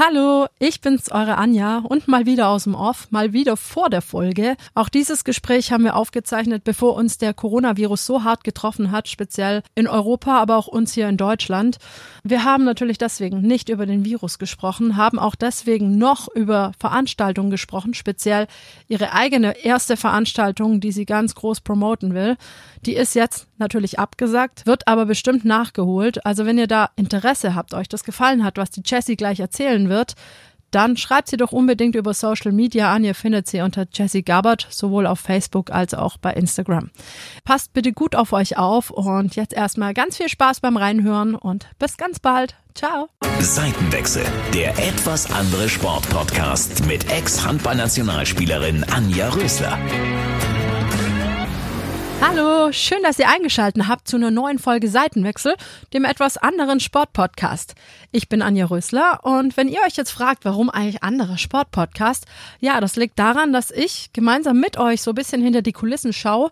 [0.00, 4.00] Hallo, ich bin's, eure Anja und mal wieder aus dem Off, mal wieder vor der
[4.00, 4.56] Folge.
[4.76, 9.64] Auch dieses Gespräch haben wir aufgezeichnet, bevor uns der Coronavirus so hart getroffen hat, speziell
[9.74, 11.78] in Europa, aber auch uns hier in Deutschland.
[12.22, 17.50] Wir haben natürlich deswegen nicht über den Virus gesprochen, haben auch deswegen noch über Veranstaltungen
[17.50, 18.46] gesprochen, speziell
[18.86, 22.36] ihre eigene erste Veranstaltung, die sie ganz groß promoten will.
[22.86, 26.24] Die ist jetzt natürlich abgesagt, wird aber bestimmt nachgeholt.
[26.24, 29.88] Also wenn ihr da Interesse habt, euch das gefallen hat, was die Jessie gleich erzählen
[29.88, 30.14] wird,
[30.70, 33.04] dann schreibt sie doch unbedingt über Social Media an.
[33.04, 36.90] Ihr findet sie unter Jessie Gabbard, sowohl auf Facebook als auch bei Instagram.
[37.44, 41.66] Passt bitte gut auf euch auf und jetzt erstmal ganz viel Spaß beim Reinhören und
[41.78, 42.56] bis ganz bald.
[42.74, 43.08] Ciao.
[43.40, 49.78] Seitenwechsel, der etwas andere Sportpodcast mit Ex-Handballnationalspielerin Anja Rösler.
[52.20, 55.54] Hallo, schön, dass ihr eingeschaltet habt zu einer neuen Folge Seitenwechsel,
[55.92, 57.76] dem etwas anderen Sportpodcast.
[58.10, 62.26] Ich bin Anja Rösler und wenn ihr euch jetzt fragt, warum eigentlich anderer Sportpodcast,
[62.58, 66.12] ja, das liegt daran, dass ich gemeinsam mit euch so ein bisschen hinter die Kulissen
[66.12, 66.50] schaue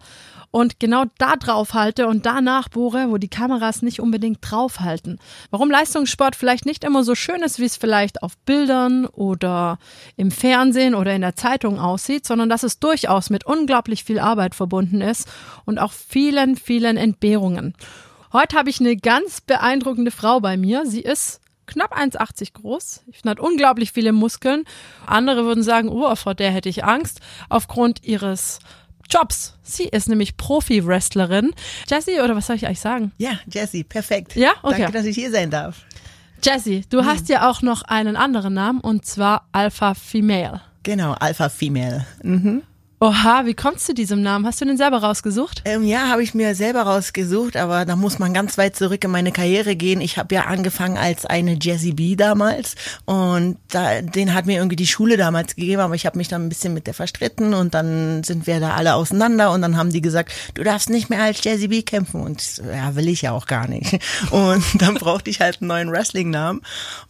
[0.56, 5.18] und genau da drauf halte und danach bohre, wo die Kameras nicht unbedingt draufhalten.
[5.50, 9.78] Warum Leistungssport vielleicht nicht immer so schön ist, wie es vielleicht auf Bildern oder
[10.16, 14.54] im Fernsehen oder in der Zeitung aussieht, sondern dass es durchaus mit unglaublich viel Arbeit
[14.54, 15.28] verbunden ist
[15.66, 17.74] und auch vielen, vielen Entbehrungen.
[18.32, 20.86] Heute habe ich eine ganz beeindruckende Frau bei mir.
[20.86, 23.04] Sie ist knapp 1,80 groß.
[23.12, 24.64] Finde, hat unglaublich viele Muskeln.
[25.04, 27.20] Andere würden sagen, oh, vor der hätte ich Angst.
[27.50, 28.60] Aufgrund ihres
[29.10, 29.54] Jobs.
[29.62, 31.52] Sie ist nämlich Profi-Wrestlerin.
[31.88, 33.12] Jessie, oder was soll ich eigentlich sagen?
[33.18, 34.36] Ja, Jessie, perfekt.
[34.36, 34.78] Ja, okay.
[34.82, 35.76] Danke, dass ich hier sein darf.
[36.42, 37.06] Jessie, du Hm.
[37.06, 40.60] hast ja auch noch einen anderen Namen und zwar Alpha Female.
[40.82, 42.06] Genau, Alpha Female.
[42.22, 42.62] Mhm.
[42.98, 44.46] Oha, wie kommst du diesem Namen?
[44.46, 45.60] Hast du den selber rausgesucht?
[45.66, 49.10] Ähm, ja, habe ich mir selber rausgesucht, aber da muss man ganz weit zurück in
[49.10, 50.00] meine Karriere gehen.
[50.00, 54.76] Ich habe ja angefangen als eine Jessie B damals und da, den hat mir irgendwie
[54.76, 57.74] die Schule damals gegeben, aber ich habe mich dann ein bisschen mit der verstritten und
[57.74, 61.22] dann sind wir da alle auseinander und dann haben die gesagt, du darfst nicht mehr
[61.22, 63.98] als Jessie B kämpfen und ja, will ich ja auch gar nicht.
[64.30, 66.60] Und dann brauchte ich halt einen neuen Wrestling-Namen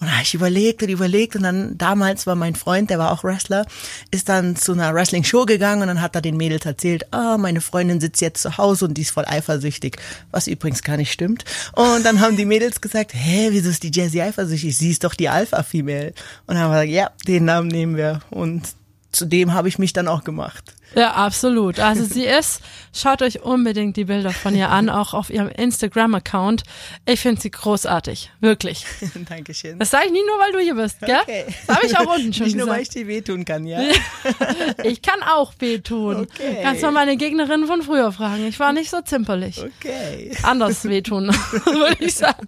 [0.00, 3.12] und da habe ich überlegt und überlegt und dann damals war mein Freund, der war
[3.12, 3.66] auch Wrestler,
[4.10, 7.60] ist dann zu einer Wrestling-Show gegangen und dann hat er den Mädels erzählt, ah, meine
[7.60, 9.98] Freundin sitzt jetzt zu Hause und die ist voll eifersüchtig,
[10.31, 11.44] was übrigens gar nicht stimmt.
[11.72, 14.76] Und dann haben die Mädels gesagt, hä, wieso ist die Jessie eifersüchtig?
[14.76, 16.12] Sie ist doch die Alpha-Female.
[16.47, 18.20] Und dann haben wir gesagt, ja, den Namen nehmen wir.
[18.31, 18.69] Und
[19.12, 20.75] zu dem habe ich mich dann auch gemacht.
[20.97, 21.79] Ja, absolut.
[21.79, 22.62] Also sie ist,
[22.95, 26.62] schaut euch unbedingt die Bilder von ihr an, auch auf ihrem Instagram-Account.
[27.05, 28.87] Ich finde sie großartig, wirklich.
[29.29, 29.79] Dankeschön.
[29.79, 31.19] Das sage ich nie nur, weil du hier bist, gell?
[31.21, 31.45] Okay.
[31.67, 32.97] Das habe ich auch unten schon Nicht nur, weil gesagt.
[32.97, 33.81] ich dir wehtun kann, ja?
[34.84, 36.23] Ich kann auch wehtun.
[36.23, 36.61] Okay.
[36.62, 38.47] Kannst mal meine Gegnerin von früher fragen.
[38.47, 39.63] Ich war nicht so zimperlich.
[39.63, 40.33] Okay.
[40.43, 41.28] Anders wehtun,
[41.65, 42.47] würde ich sagen.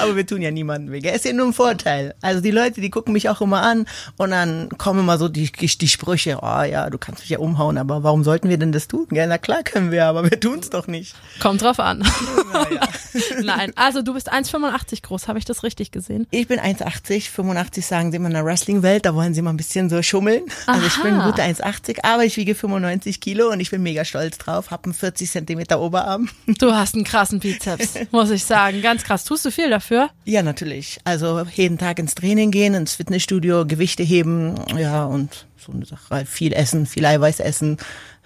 [0.00, 1.00] Aber wir tun ja niemanden weh.
[1.00, 1.14] gell?
[1.14, 2.14] Ist ja nur ein Vorteil.
[2.20, 3.86] Also die Leute, die gucken mich auch immer an
[4.16, 7.78] und dann kommen immer so die, die Sprüche, oh ja, du kannst mich ja umhauen,
[7.90, 9.06] aber warum sollten wir denn das tun?
[9.10, 9.26] Gell?
[9.28, 11.14] Na klar können wir, aber wir tun's doch nicht.
[11.40, 12.04] Kommt drauf an.
[12.52, 12.80] Naja.
[13.42, 16.26] Nein, also du bist 1,85 groß, habe ich das richtig gesehen?
[16.30, 19.56] Ich bin 1,80, 85 sagen sie immer in der Wrestling-Welt, da wollen sie immer ein
[19.56, 20.42] bisschen so schummeln.
[20.66, 21.30] Also ich bin Aha.
[21.30, 24.94] gute 1,80, aber ich wiege 95 Kilo und ich bin mega stolz drauf, habe einen
[24.94, 26.28] 40 Zentimeter Oberarm.
[26.58, 28.80] Du hast einen krassen Bizeps, muss ich sagen.
[28.80, 29.24] Ganz krass.
[29.24, 30.10] Tust du viel dafür?
[30.24, 30.98] Ja, natürlich.
[31.04, 36.04] Also jeden Tag ins Training gehen, ins Fitnessstudio, Gewichte heben, ja, und so eine Sache.
[36.10, 37.76] Halt Viel essen, viel Eiweiß essen.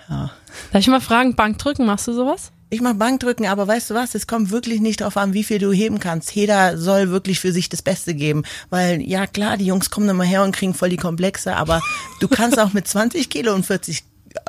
[0.08, 0.30] Ja.
[0.72, 2.52] Darf ich mal fragen, Bankdrücken, machst du sowas?
[2.72, 4.14] Ich mach Bankdrücken, aber weißt du was?
[4.14, 6.32] Es kommt wirklich nicht darauf an, wie viel du heben kannst.
[6.32, 8.44] Jeder soll wirklich für sich das Beste geben.
[8.70, 11.80] Weil, ja klar, die Jungs kommen immer her und kriegen voll die Komplexe, aber
[12.20, 14.04] du kannst auch mit 20 Kilo und 40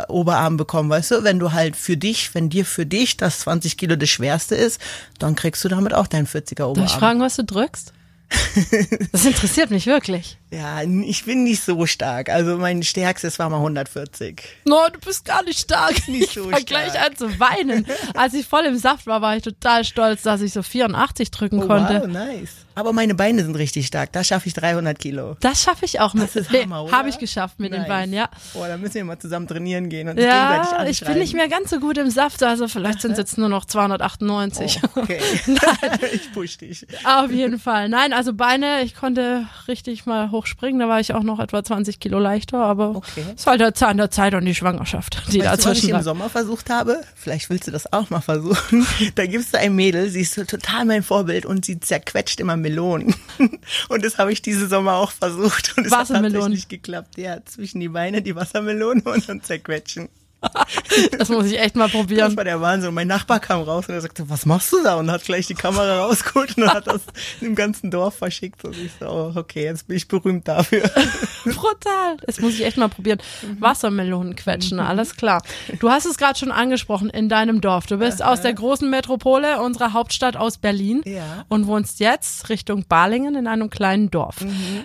[0.07, 1.23] Oberarm bekommen, weißt du?
[1.23, 4.79] Wenn du halt für dich, wenn dir für dich das 20 Kilo das Schwerste ist,
[5.17, 6.87] dann kriegst du damit auch deinen 40er Darf Oberarm.
[6.87, 7.93] ich fragen, was du drückst?
[9.11, 10.37] Das interessiert mich wirklich.
[10.51, 12.29] Ja, ich bin nicht so stark.
[12.29, 14.41] Also mein stärkstes war mal 140.
[14.65, 16.07] No, du bist gar nicht stark.
[16.09, 17.85] Nicht so ich fang gleich an zu weinen.
[18.15, 21.63] Als ich voll im Saft war, war ich total stolz, dass ich so 84 drücken
[21.63, 22.01] Oh, konnte.
[22.01, 22.49] wow, nice.
[22.73, 24.11] Aber meine Beine sind richtig stark.
[24.13, 25.35] Da schaffe ich 300 Kilo.
[25.41, 26.23] Das schaffe ich auch mit.
[26.23, 26.97] Das ist Hammer, oder?
[26.97, 27.87] Habe ich geschafft mit den Nice.
[27.89, 28.29] Beinen, ja.
[28.53, 31.69] Oh, da müssen wir mal zusammen trainieren gehen und Ja, ich bin nicht mehr ganz
[31.69, 34.79] so gut im Saft, also vielleicht sind es jetzt nur noch 298.
[34.83, 35.19] Oh, okay.
[36.13, 36.87] ich push dich.
[37.05, 37.89] Auf jeden Fall.
[37.89, 41.99] Nein, also Beine, ich konnte richtig mal hochspringen, da war ich auch noch etwa 20
[41.99, 43.23] Kilo leichter, aber Okay.
[43.35, 45.81] es war halt der Zahn der Zeit und die Schwangerschaft, die Weißt du, was ich
[45.83, 46.01] dazwischen im.
[46.01, 47.01] Sommer versucht habe?
[47.15, 48.85] Vielleicht willst du das auch mal versuchen.
[49.15, 53.13] Da gibt's da ein Mädel, sie ist total mein Vorbild und sie zerquetscht immer Melonen.
[53.89, 57.17] Und das habe ich diesen Sommer auch versucht und es hat tatsächlich geklappt.
[57.17, 60.09] Ja, zwischen die Beine die Wassermelone und dann zerquetschen.
[61.17, 62.29] das muss ich echt mal probieren.
[62.29, 62.93] Das war der Wahnsinn.
[62.93, 64.95] Mein Nachbar kam raus und er sagte, was machst du da?
[64.95, 67.01] Und hat gleich die Kamera rausgeholt und hat das
[67.41, 68.63] im ganzen Dorf verschickt.
[68.65, 70.81] Und ich so, oh, okay, jetzt bin ich berühmt dafür.
[71.43, 72.17] Brutal.
[72.25, 73.19] Das muss ich echt mal probieren.
[73.59, 75.41] Wassermelonen quetschen, alles klar.
[75.79, 77.85] Du hast es gerade schon angesprochen in deinem Dorf.
[77.87, 81.45] Du bist aus der großen Metropole unserer Hauptstadt aus Berlin Ja.
[81.49, 84.37] und wohnst jetzt Richtung Balingen in einem kleinen Dorf.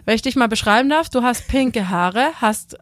[0.05, 2.77] Wenn ich dich mal beschreiben darf, du hast pinke Haare, hast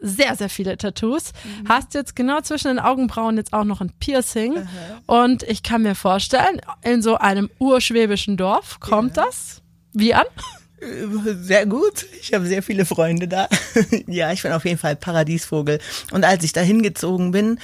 [0.00, 1.32] sehr, sehr viele Tattoos,
[1.68, 4.54] hast jetzt genau zwischen den Augenbrauen jetzt auch noch ein Piercing
[5.06, 9.62] und ich kann mir vorstellen, in so einem urschwäbischen Dorf kommt das
[9.92, 10.26] wie an?
[11.42, 12.06] Sehr gut.
[12.22, 13.48] Ich habe sehr viele Freunde da.
[14.06, 15.78] ja, ich bin auf jeden Fall Paradiesvogel.
[16.10, 17.58] Und als ich da hingezogen bin,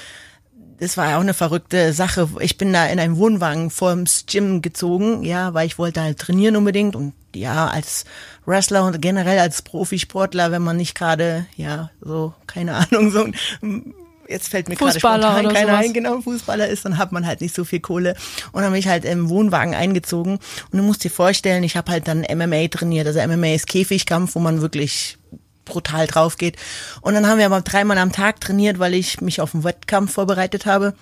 [0.79, 2.29] das war ja auch eine verrückte Sache.
[2.41, 6.57] Ich bin da in einem Wohnwagen vorms Gym gezogen, ja, weil ich wollte halt trainieren
[6.57, 8.05] unbedingt und ja, als
[8.47, 13.25] Wrestler und generell als Profisportler, wenn man nicht gerade, ja, so, keine Ahnung, so
[13.63, 13.95] ein
[14.29, 17.41] jetzt fällt mir gerade Fußballer spontan keiner ein, genau, Fußballer ist, dann hat man halt
[17.41, 18.17] nicht so viel Kohle.
[18.53, 20.39] Und dann bin ich halt im Wohnwagen eingezogen.
[20.73, 23.07] Und du musst dir vorstellen, ich habe halt dann MMA trainiert.
[23.07, 25.19] Also MMA ist Käfigkampf, wo man wirklich
[25.67, 26.57] brutal drauf geht.
[27.03, 30.15] Und dann haben wir aber dreimal am Tag trainiert, weil ich mich auf den Wettkampf
[30.15, 30.95] vorbereitet habe.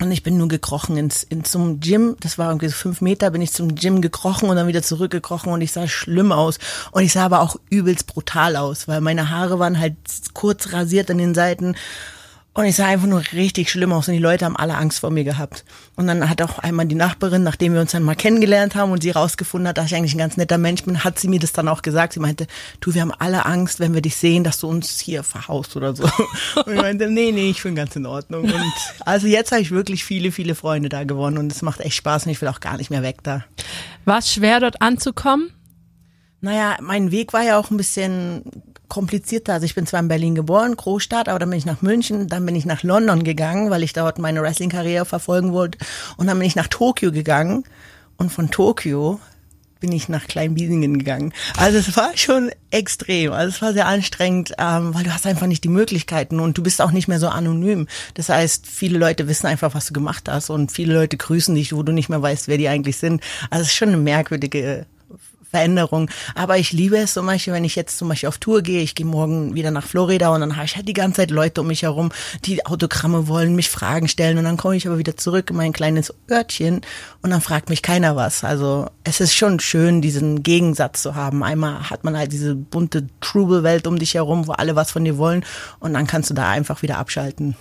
[0.00, 2.16] Und ich bin nur gekrochen ins, in, zum Gym.
[2.20, 5.52] Das war irgendwie so fünf Meter, bin ich zum Gym gekrochen und dann wieder zurückgekrochen
[5.52, 6.58] und ich sah schlimm aus.
[6.90, 9.94] Und ich sah aber auch übelst brutal aus, weil meine Haare waren halt
[10.32, 11.76] kurz rasiert an den Seiten.
[12.56, 15.10] Und ich sah einfach nur richtig schlimm aus und die Leute haben alle Angst vor
[15.10, 15.64] mir gehabt.
[15.96, 19.02] Und dann hat auch einmal die Nachbarin, nachdem wir uns dann mal kennengelernt haben und
[19.02, 21.52] sie rausgefunden hat, dass ich eigentlich ein ganz netter Mensch bin, hat sie mir das
[21.52, 22.12] dann auch gesagt.
[22.12, 22.46] Sie meinte,
[22.78, 25.96] du, wir haben alle Angst, wenn wir dich sehen, dass du uns hier verhaust oder
[25.96, 26.04] so.
[26.64, 28.44] Und ich meinte, nee, nee, ich bin ganz in Ordnung.
[28.44, 31.96] Und also jetzt habe ich wirklich viele, viele Freunde da gewonnen und es macht echt
[31.96, 33.44] Spaß und ich will auch gar nicht mehr weg da.
[34.04, 35.50] War es schwer dort anzukommen?
[36.40, 38.44] Naja, mein Weg war ja auch ein bisschen
[38.94, 39.54] komplizierter.
[39.54, 42.46] Also ich bin zwar in Berlin geboren, Großstadt, aber dann bin ich nach München, dann
[42.46, 45.78] bin ich nach London gegangen, weil ich dort meine Wrestling-Karriere verfolgen wollte.
[46.16, 47.64] Und dann bin ich nach Tokio gegangen.
[48.16, 49.18] Und von Tokio
[49.80, 51.34] bin ich nach Kleinbiesingen gegangen.
[51.56, 53.32] Also es war schon extrem.
[53.32, 56.62] Also es war sehr anstrengend, ähm, weil du hast einfach nicht die Möglichkeiten und du
[56.62, 57.88] bist auch nicht mehr so anonym.
[58.14, 61.74] Das heißt, viele Leute wissen einfach, was du gemacht hast und viele Leute grüßen dich,
[61.74, 63.22] wo du nicht mehr weißt, wer die eigentlich sind.
[63.50, 64.86] Also es ist schon eine merkwürdige
[65.54, 66.10] Veränderung.
[66.34, 68.96] Aber ich liebe es zum Beispiel, wenn ich jetzt zum Beispiel auf Tour gehe, ich
[68.96, 71.68] gehe morgen wieder nach Florida und dann habe ich halt die ganze Zeit Leute um
[71.68, 72.10] mich herum,
[72.44, 75.72] die Autogramme wollen, mich Fragen stellen und dann komme ich aber wieder zurück in mein
[75.72, 76.80] kleines Örtchen
[77.22, 78.42] und dann fragt mich keiner was.
[78.42, 81.44] Also es ist schon schön, diesen Gegensatz zu haben.
[81.44, 85.18] Einmal hat man halt diese bunte Trubel-Welt um dich herum, wo alle was von dir
[85.18, 85.44] wollen
[85.78, 87.54] und dann kannst du da einfach wieder abschalten.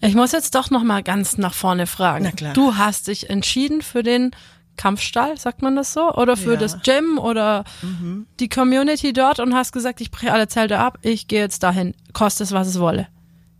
[0.00, 2.32] Ich muss jetzt doch noch mal ganz nach vorne fragen.
[2.54, 4.32] Du hast dich entschieden für den
[4.78, 6.10] Kampfstall, sagt man das so?
[6.14, 6.56] Oder für Ja.
[6.56, 6.60] Mhm.
[6.60, 7.64] das Gym oder
[8.40, 11.94] die Community dort und hast gesagt, ich breche alle Zelte ab, ich gehe jetzt dahin,
[12.14, 13.08] koste es, was es wolle.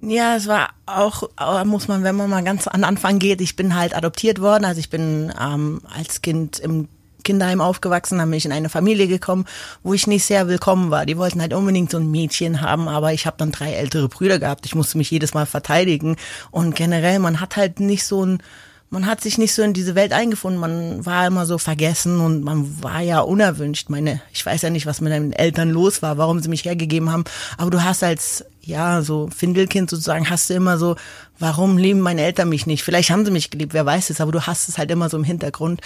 [0.00, 3.56] Ja, es war auch, äh, muss man, wenn man mal ganz an Anfang geht, ich
[3.56, 6.88] bin halt adoptiert worden, also ich bin ähm, als Kind im
[7.24, 9.44] Kinderheim aufgewachsen, dann bin ich in eine Familie gekommen,
[9.82, 11.04] wo ich nicht sehr willkommen war.
[11.04, 14.38] Die wollten halt unbedingt so ein Mädchen haben, aber ich habe dann drei ältere Brüder
[14.38, 14.64] gehabt.
[14.66, 16.16] Ich musste mich jedes Mal verteidigen
[16.52, 18.40] und generell, man hat halt nicht so ein
[18.90, 22.42] man hat sich nicht so in diese Welt eingefunden, man war immer so vergessen und
[22.42, 23.90] man war ja unerwünscht.
[23.90, 27.12] Meine, ich weiß ja nicht, was mit meinen Eltern los war, warum sie mich hergegeben
[27.12, 27.24] haben,
[27.58, 30.96] aber du hast als ja, so Findelkind sozusagen, hast du immer so,
[31.38, 32.82] warum lieben meine Eltern mich nicht?
[32.82, 35.16] Vielleicht haben sie mich geliebt, wer weiß es, aber du hast es halt immer so
[35.16, 35.80] im Hintergrund.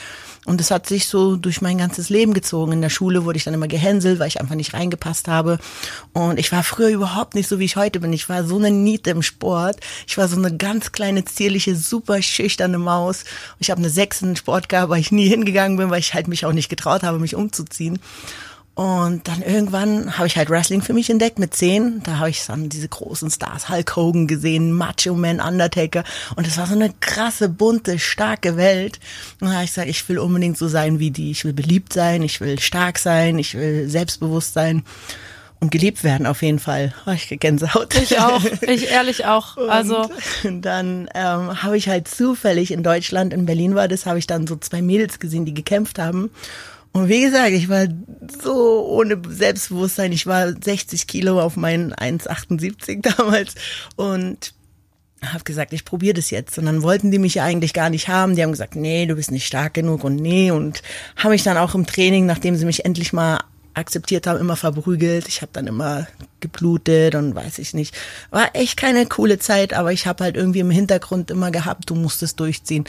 [0.45, 2.73] Und es hat sich so durch mein ganzes Leben gezogen.
[2.73, 5.59] In der Schule wurde ich dann immer gehänselt, weil ich einfach nicht reingepasst habe.
[6.13, 8.13] Und ich war früher überhaupt nicht so, wie ich heute bin.
[8.13, 9.77] Ich war so eine Niete im Sport.
[10.07, 13.25] Ich war so eine ganz kleine, zierliche, super schüchterne Maus.
[13.59, 16.29] Ich habe eine Sechs in Sport gehabt, weil ich nie hingegangen bin, weil ich halt
[16.29, 18.01] mich auch nicht getraut habe, mich umzuziehen.
[18.75, 22.03] Und dann irgendwann habe ich halt Wrestling für mich entdeckt mit zehn.
[22.05, 26.05] Da habe ich dann diese großen Stars, Hulk Hogan gesehen, Macho Man, Undertaker.
[26.37, 28.99] Und es war so eine krasse, bunte, starke Welt.
[29.41, 31.33] Und da habe ich gesagt, ich will unbedingt so sein wie die.
[31.33, 34.85] Ich will beliebt sein, ich will stark sein, ich will selbstbewusst sein
[35.63, 36.93] und geliebt werden auf jeden Fall.
[37.07, 37.95] Oh, ich Gänsehaut.
[37.95, 39.57] Ich auch, ich ehrlich auch.
[39.69, 40.11] Also
[40.43, 44.27] Und dann ähm, habe ich halt zufällig in Deutschland, in Berlin war das, habe ich
[44.27, 46.31] dann so zwei Mädels gesehen, die gekämpft haben.
[46.93, 47.87] Und wie gesagt, ich war
[48.43, 50.13] so ohne Selbstbewusstsein.
[50.13, 53.55] Ich war 60 Kilo auf meinen 1,78 damals
[53.97, 54.55] und
[55.25, 56.59] habe gesagt, ich probiere das jetzt.
[56.59, 58.37] Und dann wollten die mich ja eigentlich gar nicht haben.
[58.37, 60.51] Die haben gesagt, nee, du bist nicht stark genug und nee.
[60.51, 60.83] Und
[61.17, 63.41] haben mich dann auch im Training, nachdem sie mich endlich mal
[63.75, 65.29] akzeptiert haben, immer verprügelt.
[65.29, 66.07] Ich habe dann immer
[66.41, 67.95] geblutet und weiß ich nicht.
[68.31, 71.95] War echt keine coole Zeit, aber ich habe halt irgendwie im Hintergrund immer gehabt, du
[71.95, 72.85] musst es durchziehen.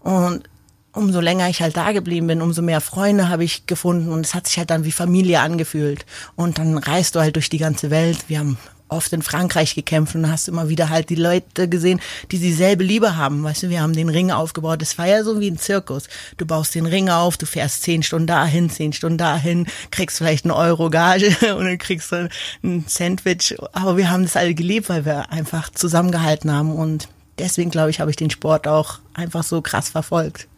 [0.00, 0.48] Und
[0.92, 4.34] umso länger ich halt da geblieben bin, umso mehr Freunde habe ich gefunden und es
[4.34, 6.04] hat sich halt dann wie Familie angefühlt.
[6.36, 8.24] Und dann reist du halt durch die ganze Welt.
[8.28, 8.58] Wir haben
[8.90, 13.16] oft in Frankreich gekämpft und hast immer wieder halt die Leute gesehen, die dieselbe Liebe
[13.16, 13.42] haben.
[13.42, 14.82] Weißt du, wir haben den Ring aufgebaut.
[14.82, 16.08] Das war ja so wie ein Zirkus.
[16.36, 20.44] Du baust den Ring auf, du fährst zehn Stunden dahin, zehn Stunden dahin, kriegst vielleicht
[20.44, 22.28] einen Euro Gage und dann kriegst du
[22.62, 23.54] ein Sandwich.
[23.72, 28.00] Aber wir haben das alle geliebt, weil wir einfach zusammengehalten haben und deswegen glaube ich,
[28.00, 30.49] habe ich den Sport auch einfach so krass verfolgt.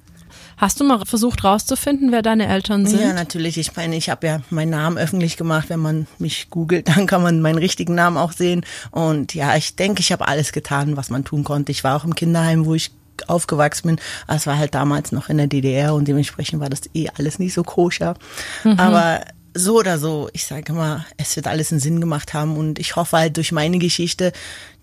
[0.56, 3.00] Hast du mal versucht rauszufinden, wer deine Eltern sind?
[3.00, 3.58] Ja, natürlich.
[3.58, 5.68] Ich meine, ich habe ja meinen Namen öffentlich gemacht.
[5.68, 8.64] Wenn man mich googelt, dann kann man meinen richtigen Namen auch sehen.
[8.90, 11.72] Und ja, ich denke, ich habe alles getan, was man tun konnte.
[11.72, 12.90] Ich war auch im Kinderheim, wo ich
[13.26, 14.00] aufgewachsen bin.
[14.26, 17.54] Es war halt damals noch in der DDR und dementsprechend war das eh alles nicht
[17.54, 18.14] so koscher.
[18.64, 18.78] Mhm.
[18.78, 19.20] Aber
[19.54, 22.96] so oder so, ich sage immer, es wird alles einen Sinn gemacht haben und ich
[22.96, 24.32] hoffe halt durch meine Geschichte,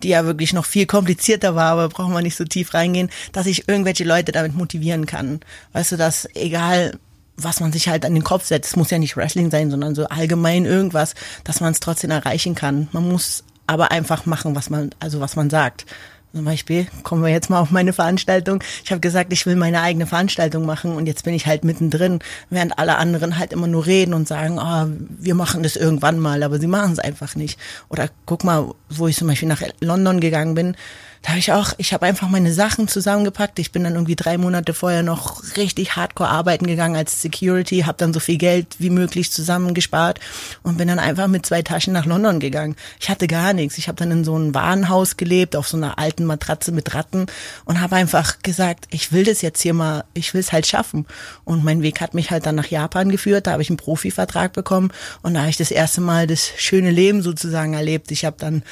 [0.02, 3.46] die ja wirklich noch viel komplizierter war, aber brauchen wir nicht so tief reingehen, dass
[3.46, 5.40] ich irgendwelche Leute damit motivieren kann.
[5.72, 6.98] Weißt du, dass egal
[7.36, 9.94] was man sich halt an den Kopf setzt, es muss ja nicht Wrestling sein, sondern
[9.94, 12.88] so allgemein irgendwas, dass man es trotzdem erreichen kann.
[12.92, 15.86] Man muss aber einfach machen, was man, also was man sagt.
[16.32, 18.62] Zum Beispiel kommen wir jetzt mal auf meine Veranstaltung.
[18.84, 22.20] Ich habe gesagt, ich will meine eigene Veranstaltung machen und jetzt bin ich halt mittendrin,
[22.50, 24.86] während alle anderen halt immer nur reden und sagen, oh,
[25.18, 27.58] wir machen das irgendwann mal, aber sie machen es einfach nicht.
[27.88, 30.76] Oder guck mal, wo ich zum Beispiel nach London gegangen bin,
[31.22, 33.58] da habe ich auch, ich habe einfach meine Sachen zusammengepackt.
[33.58, 37.98] Ich bin dann irgendwie drei Monate vorher noch richtig hardcore arbeiten gegangen als Security, habe
[37.98, 40.18] dann so viel Geld wie möglich zusammengespart
[40.62, 42.74] und bin dann einfach mit zwei Taschen nach London gegangen.
[42.98, 43.76] Ich hatte gar nichts.
[43.76, 47.26] Ich habe dann in so einem Warenhaus gelebt, auf so einer alten Matratze mit Ratten
[47.66, 51.06] und habe einfach gesagt, ich will das jetzt hier mal, ich will es halt schaffen.
[51.44, 53.46] Und mein Weg hat mich halt dann nach Japan geführt.
[53.46, 56.90] Da habe ich einen Profivertrag bekommen und da habe ich das erste Mal das schöne
[56.90, 58.10] Leben sozusagen erlebt.
[58.10, 58.62] Ich habe dann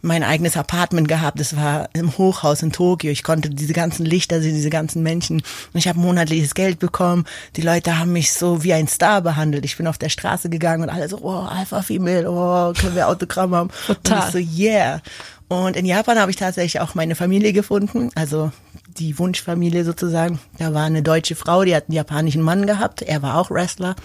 [0.00, 1.40] mein eigenes Apartment gehabt.
[1.40, 3.10] Das war im Hochhaus in Tokio.
[3.10, 5.42] Ich konnte diese ganzen Lichter sehen, diese ganzen Menschen.
[5.72, 7.24] Und ich habe monatliches Geld bekommen.
[7.56, 9.64] Die Leute haben mich so wie ein Star behandelt.
[9.64, 13.08] Ich bin auf der Straße gegangen und alle so, oh, Alpha Female, oh, können wir
[13.08, 13.70] Autogramm haben?
[13.86, 14.18] Total.
[14.18, 15.00] Und ich so, yeah.
[15.48, 18.52] Und in Japan habe ich tatsächlich auch meine Familie gefunden, also
[18.98, 20.38] die Wunschfamilie sozusagen.
[20.58, 23.00] Da war eine deutsche Frau, die hat einen japanischen Mann gehabt.
[23.00, 23.96] Er war auch Wrestler.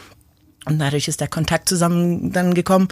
[0.66, 2.88] Und dadurch ist der Kontakt zusammen dann gekommen.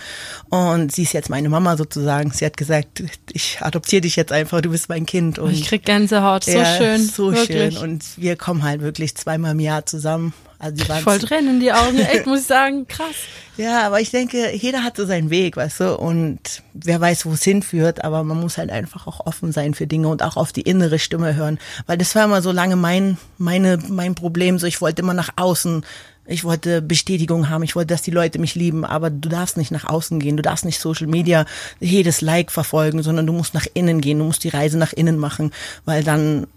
[0.50, 2.32] Und sie ist jetzt meine Mama sozusagen.
[2.32, 5.40] Sie hat gesagt, ich adoptiere dich jetzt einfach, du bist mein Kind.
[5.40, 7.06] Und ich krieg Gänsehaut, so ja, schön.
[7.08, 7.76] So wirklich.
[7.76, 7.84] schön.
[7.84, 10.34] Und wir kommen halt wirklich zweimal im Jahr zusammen.
[10.62, 13.16] Also die waren Voll Tränen in die Augen, echt, muss ich sagen, krass.
[13.58, 17.34] Ja, aber ich denke, jeder hat so seinen Weg, weißt du, und wer weiß, wo
[17.34, 20.52] es hinführt, aber man muss halt einfach auch offen sein für Dinge und auch auf
[20.52, 24.68] die innere Stimme hören, weil das war immer so lange mein, meine, mein Problem, so
[24.68, 25.84] ich wollte immer nach außen
[26.32, 29.72] ich wollte Bestätigung haben, ich wollte, dass die Leute mich lieben, aber du darfst nicht
[29.72, 31.46] nach außen gehen, du darfst nicht Social Media
[31.80, 35.18] jedes Like verfolgen, sondern du musst nach innen gehen, du musst die Reise nach innen
[35.18, 35.52] machen,
[35.86, 36.48] weil dann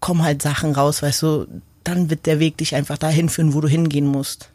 [0.00, 1.46] kommen halt Sachen raus, weißt du,
[1.82, 4.50] dann wird der Weg dich einfach dahin führen, wo du hingehen musst.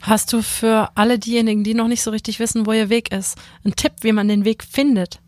[0.00, 3.36] Hast du für alle diejenigen, die noch nicht so richtig wissen, wo ihr Weg ist,
[3.64, 5.20] einen Tipp, wie man den Weg findet?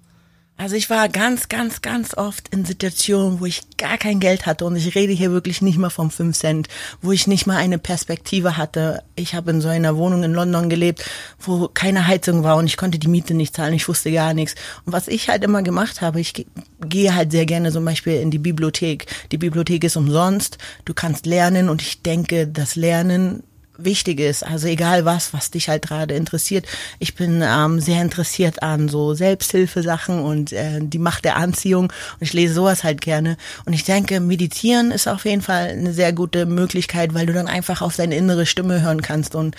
[0.61, 4.67] Also ich war ganz, ganz, ganz oft in Situationen, wo ich gar kein Geld hatte
[4.67, 6.69] und ich rede hier wirklich nicht mal vom 5 Cent,
[7.01, 9.03] wo ich nicht mal eine Perspektive hatte.
[9.17, 11.03] Ich habe in so einer Wohnung in London gelebt,
[11.39, 14.55] wo keine Heizung war und ich konnte die Miete nicht zahlen, ich wusste gar nichts.
[14.85, 16.47] Und was ich halt immer gemacht habe, ich
[16.85, 19.07] gehe halt sehr gerne zum Beispiel in die Bibliothek.
[19.33, 23.45] Die Bibliothek ist umsonst, du kannst lernen und ich denke, das Lernen
[23.85, 24.45] wichtig ist.
[24.45, 26.67] Also egal was, was dich halt gerade interessiert.
[26.99, 31.85] Ich bin ähm, sehr interessiert an so Selbsthilfesachen und äh, die Macht der Anziehung.
[31.85, 33.37] Und ich lese sowas halt gerne.
[33.65, 37.49] Und ich denke, meditieren ist auf jeden Fall eine sehr gute Möglichkeit, weil du dann
[37.49, 39.57] einfach auf deine innere Stimme hören kannst und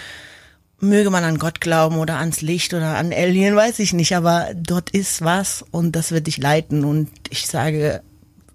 [0.81, 4.49] möge man an Gott glauben oder ans Licht oder an Alien, weiß ich nicht, aber
[4.55, 8.01] dort ist was und das wird dich leiten und ich sage,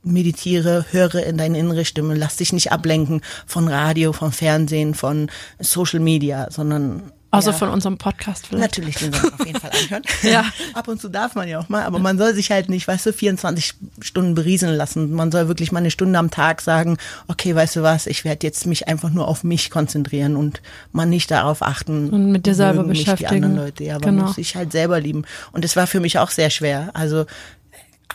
[0.07, 5.31] meditiere, höre in deine innere Stimme, lass dich nicht ablenken von Radio, von Fernsehen, von
[5.59, 7.57] Social Media, sondern Außer ja.
[7.57, 8.79] von unserem Podcast vielleicht.
[8.79, 10.03] Natürlich, den wir auf jeden Fall anhören.
[10.23, 10.45] ja.
[10.75, 13.07] Ab und zu darf man ja auch mal, aber man soll sich halt nicht, weißt
[13.07, 15.13] du, 24 Stunden berieseln lassen.
[15.13, 16.97] Man soll wirklich mal eine Stunde am Tag sagen,
[17.27, 21.11] okay, weißt du was, ich werde jetzt mich einfach nur auf mich konzentrieren und man
[21.11, 22.11] nicht darauf achten.
[22.11, 23.17] Und mit dir selber beschäftigen.
[23.19, 24.27] die anderen Leute, ja, aber genau.
[24.27, 25.25] muss sich halt selber lieben.
[25.53, 26.91] Und das war für mich auch sehr schwer.
[26.95, 27.27] Also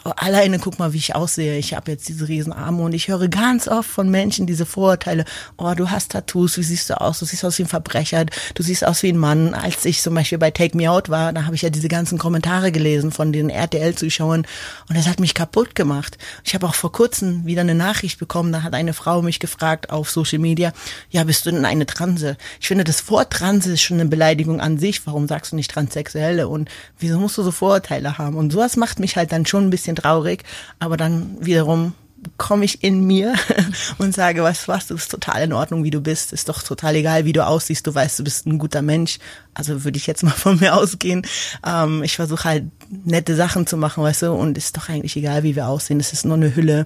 [0.03, 1.57] alleine guck mal, wie ich aussehe.
[1.57, 5.25] Ich habe jetzt diese riesen Arme und ich höre ganz oft von Menschen diese Vorurteile.
[5.57, 7.19] Oh, du hast Tattoos, wie siehst du aus?
[7.19, 9.53] Du siehst aus wie ein Verbrecher, du siehst aus wie ein Mann.
[9.53, 12.17] Als ich zum Beispiel bei Take Me Out war, da habe ich ja diese ganzen
[12.17, 14.45] Kommentare gelesen von den RTL-Zuschauern
[14.89, 16.17] und das hat mich kaputt gemacht.
[16.43, 19.89] Ich habe auch vor kurzem wieder eine Nachricht bekommen, da hat eine Frau mich gefragt
[19.89, 20.73] auf Social Media,
[21.09, 22.37] ja, bist du denn eine Transe?
[22.59, 25.05] Ich finde, das Wort Transe ist schon eine Beleidigung an sich.
[25.05, 26.47] Warum sagst du nicht Transsexuelle?
[26.47, 28.35] Und wieso musst du so Vorurteile haben?
[28.35, 30.43] Und sowas macht mich halt dann schon ein bisschen bisschen traurig,
[30.79, 31.93] aber dann wiederum
[32.37, 33.33] komme ich in mir
[33.97, 36.33] und sage, was was, du bist total in Ordnung, wie du bist.
[36.33, 37.87] Ist doch total egal, wie du aussiehst.
[37.87, 39.17] Du weißt, du bist ein guter Mensch.
[39.55, 41.25] Also würde ich jetzt mal von mir ausgehen.
[41.65, 45.41] Ähm, ich versuche halt nette Sachen zu machen, weißt du, und ist doch eigentlich egal,
[45.43, 45.99] wie wir aussehen.
[45.99, 46.85] Es ist nur eine Hülle.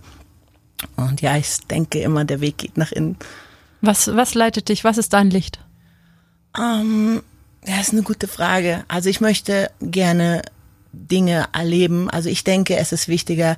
[0.95, 3.17] Und ja, ich denke immer, der Weg geht nach innen.
[3.81, 4.85] Was, was leitet dich?
[4.85, 5.59] Was ist dein Licht?
[6.57, 7.21] Ähm,
[7.65, 8.85] ja, ist eine gute Frage.
[8.87, 10.43] Also ich möchte gerne
[10.95, 12.09] Dinge erleben.
[12.09, 13.57] Also ich denke, es ist wichtiger,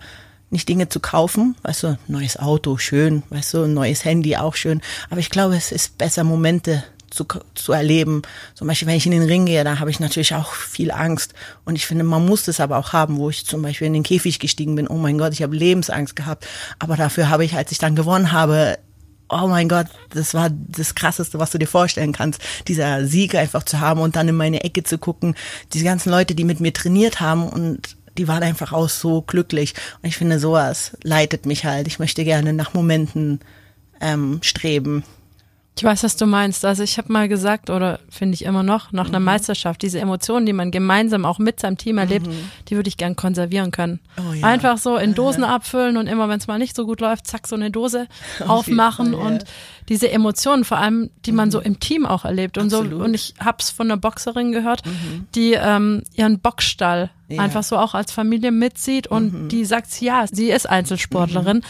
[0.50, 4.82] nicht Dinge zu kaufen, weißt du, neues Auto, schön, weißt du, neues Handy, auch schön.
[5.10, 7.26] Aber ich glaube, es ist besser, Momente zu,
[7.56, 8.22] zu erleben.
[8.54, 11.34] Zum Beispiel, wenn ich in den Ring gehe, da habe ich natürlich auch viel Angst.
[11.66, 14.04] Und ich finde, man muss das aber auch haben, wo ich zum Beispiel in den
[14.04, 14.88] Käfig gestiegen bin.
[14.88, 16.48] Oh mein Gott, ich habe Lebensangst gehabt.
[16.80, 18.78] Aber dafür habe ich, als ich dann gewonnen habe,
[19.30, 23.64] oh mein Gott, das war das Krasseste, was du dir vorstellen kannst, dieser Sieg einfach
[23.64, 25.36] zu haben und dann in meine Ecke zu gucken,
[25.74, 29.76] diese ganzen Leute, die mit mir trainiert haben und die waren einfach auch so glücklich.
[30.02, 31.88] Und ich finde, sowas leitet mich halt.
[31.88, 33.40] Ich möchte gerne nach Momenten
[34.02, 35.04] ähm, streben.
[35.78, 36.66] Ich weiß, was du meinst.
[36.66, 39.26] Also ich habe mal gesagt, oder finde ich immer noch, nach einer mhm.
[39.26, 42.50] Meisterschaft, diese Emotionen, die man gemeinsam auch mit seinem Team erlebt, mhm.
[42.68, 44.00] die würde ich gern konservieren können.
[44.18, 44.48] Oh, ja.
[44.48, 45.54] Einfach so in Dosen ja.
[45.56, 48.08] abfüllen und immer, wenn es mal nicht so gut läuft, zack, so eine Dose
[48.48, 49.44] aufmachen Fall, und
[49.88, 51.66] diese Emotionen, vor allem, die man so mhm.
[51.66, 52.58] im Team auch erlebt.
[52.58, 52.92] Und Absolut.
[52.92, 55.28] so, und ich habe es von einer Boxerin gehört, mhm.
[55.36, 59.48] die ähm, ihren Boxstall einfach so auch als Familie mitzieht und mhm.
[59.50, 61.62] die sagt, ja, sie ist Einzelsportlerin,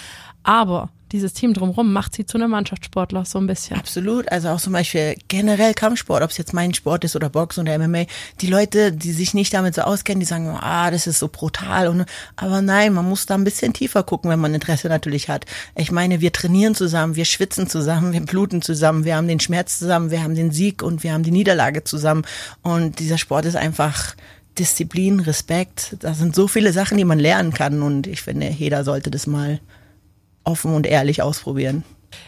[0.44, 3.78] aber dieses Team drumherum macht sie zu einem Mannschaftssportler so ein bisschen.
[3.78, 4.32] Absolut.
[4.32, 7.78] Also auch zum Beispiel generell Kampfsport, ob es jetzt mein Sport ist oder Boxen oder
[7.78, 8.06] MMA.
[8.42, 11.88] Die Leute, die sich nicht damit so auskennen, die sagen, ah, das ist so brutal.
[11.88, 15.46] Und, aber nein, man muss da ein bisschen tiefer gucken, wenn man Interesse natürlich hat.
[15.76, 19.80] Ich meine, wir trainieren zusammen, wir schwitzen zusammen, wir bluten zusammen, wir haben den Schmerz
[19.80, 22.26] zusammen, wir haben den Sieg und wir haben die Niederlage zusammen.
[22.62, 24.16] Und dieser Sport ist einfach
[24.58, 25.96] Disziplin, Respekt.
[26.00, 27.82] Da sind so viele Sachen, die man lernen kann.
[27.82, 29.60] Und ich finde, jeder sollte das mal
[30.48, 31.84] offen und ehrlich ausprobieren.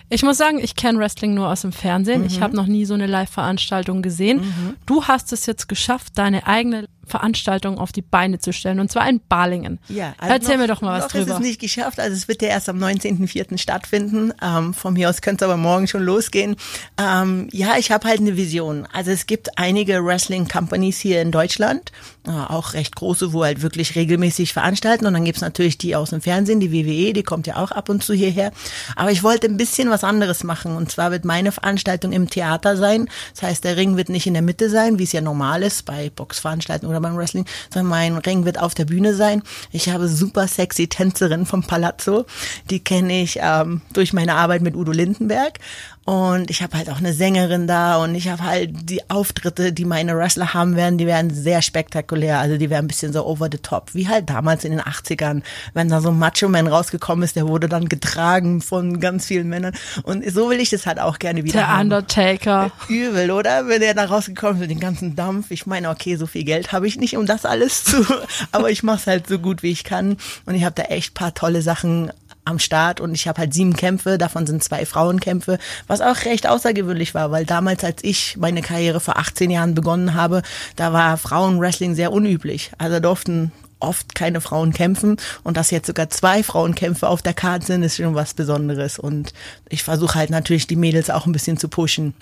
[0.10, 2.22] Ich muss sagen, ich kenne Wrestling nur aus dem Fernsehen.
[2.22, 2.28] Mhm.
[2.28, 4.42] Ich habe noch nie so eine Live-Veranstaltung gesehen.
[4.42, 4.76] Mhm.
[4.86, 9.10] Du hast es jetzt geschafft, deine eigene Veranstaltung auf die Beine zu stellen und zwar
[9.10, 9.80] in Balingen.
[9.90, 11.34] Ja, also Erzähl noch, mir doch mal was noch drüber.
[11.34, 13.58] Ist es nicht geschafft, also es wird ja erst am 19.04.
[13.58, 14.32] stattfinden.
[14.42, 16.56] Ähm, von mir aus könnte es aber morgen schon losgehen.
[16.98, 18.88] Ähm, ja, ich habe halt eine Vision.
[18.94, 21.92] Also es gibt einige Wrestling Companies hier in Deutschland,
[22.28, 26.12] äh, auch recht große, wo halt wirklich regelmäßig veranstalten und dann gibt's natürlich die aus
[26.12, 28.52] dem Fernsehen, die WWE, die kommt ja auch ab und zu hierher.
[28.96, 32.78] Aber ich wollte ein bisschen was anderes machen und zwar wird meine Veranstaltung im Theater
[32.78, 33.10] sein.
[33.34, 35.86] Das heißt, der Ring wird nicht in der Mitte sein, wie es ja normal ist
[35.86, 39.42] bei Boxveranstaltungen oder oder beim Wrestling, sondern mein Ring wird auf der Bühne sein.
[39.72, 42.26] Ich habe super sexy Tänzerin vom Palazzo.
[42.70, 45.60] Die kenne ich ähm, durch meine Arbeit mit Udo Lindenberg.
[46.06, 49.86] Und ich habe halt auch eine Sängerin da und ich habe halt die Auftritte, die
[49.86, 52.40] meine Wrestler haben werden, die werden sehr spektakulär.
[52.40, 55.44] Also die werden ein bisschen so over the top, wie halt damals in den 80ern,
[55.76, 59.76] wenn da so ein Macho-Man rausgekommen ist, der wurde dann getragen von ganz vielen Männern.
[60.02, 61.82] Und so will ich das halt auch gerne wieder Der haben.
[61.82, 62.72] Undertaker.
[62.88, 63.68] Übel, oder?
[63.68, 65.52] Wenn der da rausgekommen ist mit dem ganzen Dampf.
[65.52, 68.04] Ich meine, okay, so viel Geld habe ich nicht, um das alles zu,
[68.52, 70.18] aber ich mache es halt so gut, wie ich kann.
[70.46, 72.12] Und ich habe da echt paar tolle Sachen
[72.46, 76.48] am Start und ich habe halt sieben Kämpfe, davon sind zwei Frauenkämpfe, was auch recht
[76.48, 80.42] außergewöhnlich war, weil damals, als ich meine Karriere vor 18 Jahren begonnen habe,
[80.76, 82.72] da war Frauenwrestling sehr unüblich.
[82.78, 87.66] Also durften oft keine Frauen kämpfen und dass jetzt sogar zwei Frauenkämpfe auf der Karte
[87.66, 89.34] sind, ist schon was Besonderes und
[89.70, 92.14] ich versuche halt natürlich die Mädels auch ein bisschen zu pushen.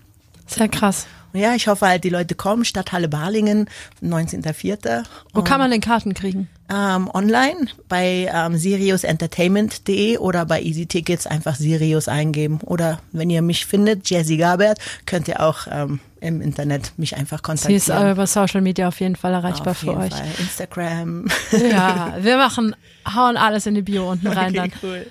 [0.45, 1.07] Sehr krass.
[1.33, 2.63] Ja, ich hoffe halt, die Leute kommen.
[2.63, 3.69] Stadthalle Balingen,
[4.01, 5.03] 19.04.
[5.33, 6.47] Wo kann man denn Karten kriegen?
[6.69, 12.59] Ähm, online bei ähm, siriusentertainment.de oder bei Easy Tickets einfach Sirius eingeben.
[12.65, 17.41] Oder wenn ihr mich findet, Jazzy Gabert, könnt ihr auch ähm, im Internet mich einfach
[17.41, 17.79] kontaktieren.
[17.79, 20.13] Sie ist über Social Media auf jeden Fall erreichbar auf für euch.
[20.13, 20.27] Fall.
[20.39, 21.27] Instagram.
[21.71, 22.75] Ja, wir machen,
[23.15, 24.71] hauen alles in die Bio unten rein okay, dann.
[24.81, 25.07] Cool.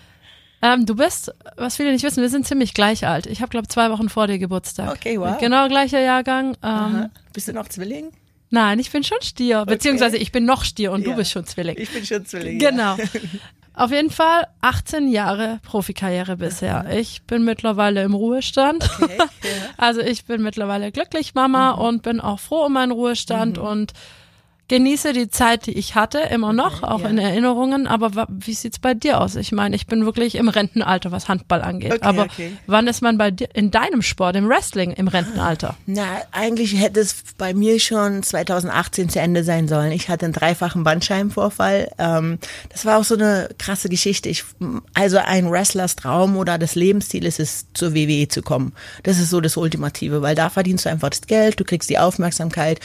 [0.63, 3.27] Ähm, du bist, was viele nicht wissen, wir sind ziemlich gleich alt.
[3.27, 4.93] Ich habe, glaube zwei Wochen vor dir Geburtstag.
[4.93, 5.39] Okay, wow.
[5.39, 6.57] Genau gleicher Jahrgang.
[6.63, 8.11] Ähm, bist du noch Zwilling?
[8.57, 9.61] Nein, ich bin schon Stier.
[9.61, 9.75] Okay.
[9.75, 11.11] Beziehungsweise ich bin noch Stier und ja.
[11.11, 11.77] du bist schon Zwilling.
[11.79, 12.59] Ich bin schon Zwilling.
[12.59, 12.97] Genau.
[12.97, 13.05] Ja.
[13.75, 16.87] Auf jeden Fall 18 Jahre Profikarriere bisher.
[16.91, 18.89] Ich bin mittlerweile im Ruhestand.
[19.03, 19.27] Okay, ja.
[19.77, 21.83] Also ich bin mittlerweile glücklich Mama mhm.
[21.83, 23.65] und bin auch froh um meinen Ruhestand mhm.
[23.65, 23.93] und
[24.69, 27.09] genieße die Zeit, die ich hatte, immer noch, okay, auch ja.
[27.09, 27.87] in Erinnerungen.
[27.87, 29.37] Aber wie sieht's bei dir aus?
[29.37, 31.93] Ich meine, ich bin wirklich im Rentenalter, was Handball angeht.
[31.93, 32.53] Okay, aber okay.
[32.67, 35.77] wann ist man bei dir in deinem Sport, im Wrestling, im Rentenalter?
[35.87, 39.93] Na, eigentlich hätte es bei mir schon 2018 zu Ende sein sollen.
[39.93, 41.91] Ich hatte einen dreifachen Bandscheibenvorfall.
[41.99, 42.39] Ähm,
[42.71, 44.29] das war auch so eine krasse Geschichte.
[44.29, 44.45] Ich,
[44.95, 48.73] also ein Wrestlers Traum oder das Lebensziel ist es, zur WWE zu kommen.
[49.05, 51.99] Das ist so das Ultimative, weil da verdienst du einfach das Geld, du kriegst die
[51.99, 52.81] Aufmerksamkeit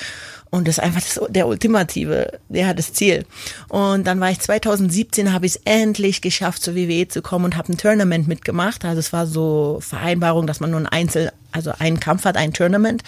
[0.52, 3.26] und das ist einfach das, der ultimative, der hat das Ziel.
[3.70, 7.58] Und dann war ich 2017, habe ich es endlich geschafft, zur WWE zu kommen und
[7.58, 8.84] habe ein Tournament mitgemacht.
[8.84, 12.52] Also es war so Vereinbarung, dass man nur ein Einzel, also einen Kampf hat, ein
[12.52, 13.02] Tournament.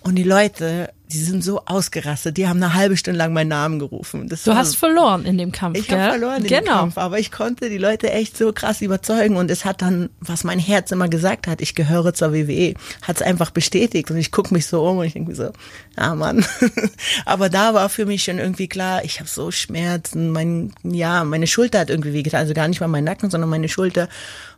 [0.00, 2.36] Und die Leute, die sind so ausgerastet.
[2.36, 4.28] Die haben eine halbe Stunde lang meinen Namen gerufen.
[4.28, 6.60] Das Du war- hast verloren in dem Kampf, ich habe verloren in genau.
[6.60, 10.10] dem Kampf, aber ich konnte die Leute echt so krass überzeugen und es hat dann,
[10.20, 14.18] was mein Herz immer gesagt hat, ich gehöre zur WWE, hat es einfach bestätigt und
[14.18, 15.50] ich gucke mich so um und ich denke mir so,
[15.96, 16.44] ah Mann.
[17.26, 21.46] aber da war für mich schon irgendwie klar, ich habe so Schmerzen, mein, ja, meine
[21.46, 24.08] Schulter hat irgendwie wehgetan, also gar nicht mal mein Nacken, sondern meine Schulter.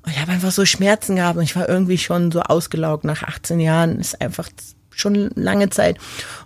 [0.04, 3.22] Und ich habe einfach so Schmerzen gehabt und ich war irgendwie schon so ausgelaugt nach
[3.22, 4.48] 18 Jahren, ist einfach
[4.94, 5.98] schon lange Zeit.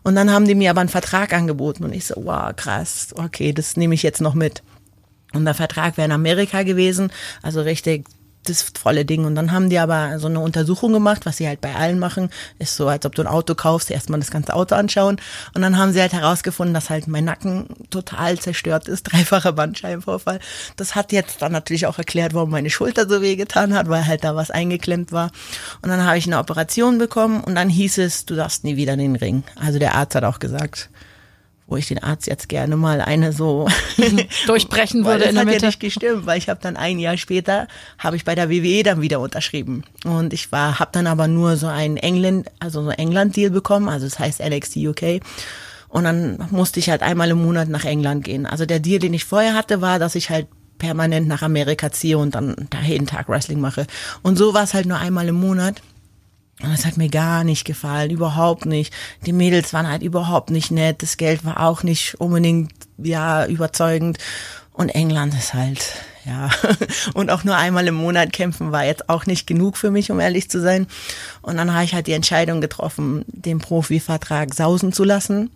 [0.03, 3.53] Und dann haben die mir aber einen Vertrag angeboten und ich so, wow, krass, okay,
[3.53, 4.63] das nehme ich jetzt noch mit.
[5.33, 7.11] Und der Vertrag wäre in Amerika gewesen,
[7.43, 8.07] also richtig
[8.49, 9.25] das volle Ding.
[9.25, 12.31] Und dann haben die aber so eine Untersuchung gemacht, was sie halt bei allen machen.
[12.59, 15.21] Ist so, als ob du ein Auto kaufst, erstmal das ganze Auto anschauen.
[15.55, 20.41] Und dann haben sie halt herausgefunden, dass halt mein Nacken total zerstört ist, dreifacher Bandscheibenvorfall.
[20.77, 24.07] Das hat jetzt dann natürlich auch erklärt, warum meine Schulter so weh getan hat, weil
[24.07, 25.31] halt da was eingeklemmt war.
[25.83, 28.95] Und dann habe ich eine Operation bekommen und dann hieß es, du darfst nie wieder
[28.95, 29.43] in den Ring.
[29.57, 30.91] Also der Arzt hat auch gesagt,
[31.67, 33.69] wo ich den Arzt jetzt gerne mal eine so
[34.47, 35.67] Durchbrechen würde das in der hat ja Mitte.
[35.67, 39.01] nicht gestimmt, weil ich habe dann ein Jahr später habe ich bei der WWE dann
[39.01, 43.37] wieder unterschrieben und ich war habe dann aber nur so einen England also so England
[43.37, 45.21] Deal bekommen, also das heißt NXT UK
[45.89, 48.45] und dann musste ich halt einmal im Monat nach England gehen.
[48.45, 50.47] Also der Deal, den ich vorher hatte, war, dass ich halt
[50.79, 53.87] permanent nach Amerika ziehe und dann da jeden Tag Wrestling mache.
[54.23, 55.81] Und so war es halt nur einmal im Monat.
[56.63, 58.93] Und das hat mir gar nicht gefallen, überhaupt nicht.
[59.27, 64.19] Die Mädels waren halt überhaupt nicht nett, das Geld war auch nicht unbedingt, ja, überzeugend.
[64.73, 65.93] Und England ist halt,
[66.27, 66.51] ja,
[67.15, 70.19] und auch nur einmal im Monat kämpfen war jetzt auch nicht genug für mich, um
[70.19, 70.89] ehrlich zu sein.
[71.41, 75.51] Und dann habe ich halt die Entscheidung getroffen, den Profivertrag sausen zu lassen.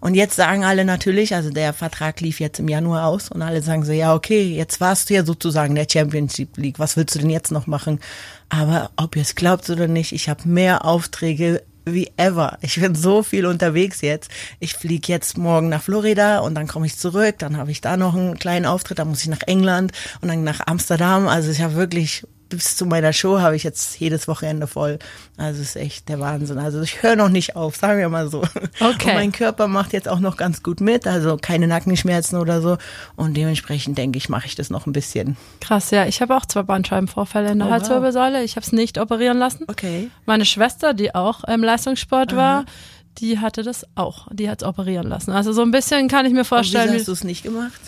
[0.00, 3.60] Und jetzt sagen alle natürlich, also der Vertrag lief jetzt im Januar aus und alle
[3.60, 7.18] sagen so, ja, okay, jetzt warst du ja sozusagen der Championship League, was willst du
[7.18, 8.00] denn jetzt noch machen?
[8.48, 12.58] Aber ob ihr es glaubt oder nicht, ich habe mehr Aufträge wie ever.
[12.62, 14.30] Ich bin so viel unterwegs jetzt.
[14.60, 17.36] Ich fliege jetzt morgen nach Florida und dann komme ich zurück.
[17.38, 18.98] Dann habe ich da noch einen kleinen Auftritt.
[18.98, 21.28] Dann muss ich nach England und dann nach Amsterdam.
[21.28, 24.98] Also ich habe wirklich bis zu meiner Show habe ich jetzt jedes Wochenende voll.
[25.36, 26.58] Also es ist echt der Wahnsinn.
[26.58, 28.42] Also ich höre noch nicht auf, sagen wir mal so.
[28.80, 29.08] Okay.
[29.10, 31.06] Und mein Körper macht jetzt auch noch ganz gut mit.
[31.06, 32.76] Also keine Nackenschmerzen oder so.
[33.16, 35.36] Und dementsprechend denke ich, mache ich das noch ein bisschen.
[35.60, 36.06] Krass, ja.
[36.06, 37.80] Ich habe auch zwei Bandscheibenvorfälle in der Oh, wow.
[37.80, 38.44] Halswirbelsäule.
[38.44, 39.64] Ich habe es nicht operieren lassen.
[39.68, 40.10] Okay.
[40.26, 42.64] Meine Schwester, die auch im Leistungssport war,
[43.18, 44.28] die hatte das auch.
[44.32, 45.30] Die hat es operieren lassen.
[45.30, 47.80] Also so ein bisschen kann ich mir Und wieso vorstellen, hast du es nicht gemacht?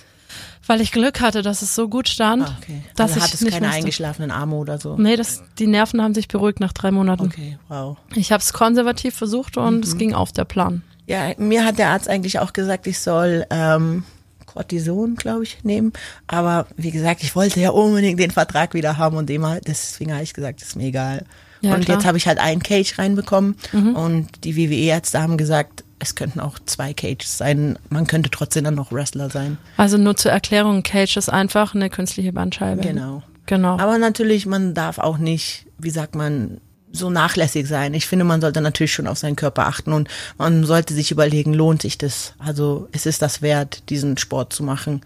[0.67, 2.83] Weil ich Glück hatte, dass es so gut stand, Ah, okay.
[2.97, 3.79] dass also ich hattest nicht keine musste.
[3.81, 4.97] eingeschlafenen Arme oder so.
[4.97, 7.27] Nee, das, die Nerven haben sich beruhigt nach drei Monaten.
[7.27, 7.97] Okay, wow.
[8.15, 9.83] Ich habe es konservativ versucht und Mhm.
[9.83, 10.83] es ging auf der Plan.
[11.07, 14.03] Ja, mir hat der Arzt eigentlich auch gesagt, ich soll ähm,
[14.47, 15.93] Cortison, glaube ich, nehmen.
[16.27, 20.23] Aber wie gesagt, ich wollte ja unbedingt den Vertrag wieder haben und dem, deswegen habe
[20.23, 21.25] ich gesagt, ist mir egal.
[21.61, 21.97] Ja, und klar.
[21.97, 22.01] Mhm.
[22.01, 26.59] jetzt habe ich halt einen Cage reinbekommen und die WWE-Ärzte haben gesagt, es könnten auch
[26.67, 27.79] zwei Cages sein.
[27.91, 29.59] Man könnte trotzdem dann noch Wrestler sein.
[29.77, 32.83] Also nur zur Erklärung, Cage ist einfach eine künstliche Bandscheibe.
[32.83, 33.23] Genau.
[33.47, 33.79] Genau.
[33.79, 36.61] Aber natürlich, man darf auch nicht, wie sagt man,
[36.93, 37.95] so nachlässig sein.
[37.95, 41.53] Ich finde, man sollte natürlich schon auf seinen Körper achten und man sollte sich überlegen,
[41.55, 42.35] lohnt sich das?
[42.39, 45.03] Also ist es das wert, diesen Sport zu machen?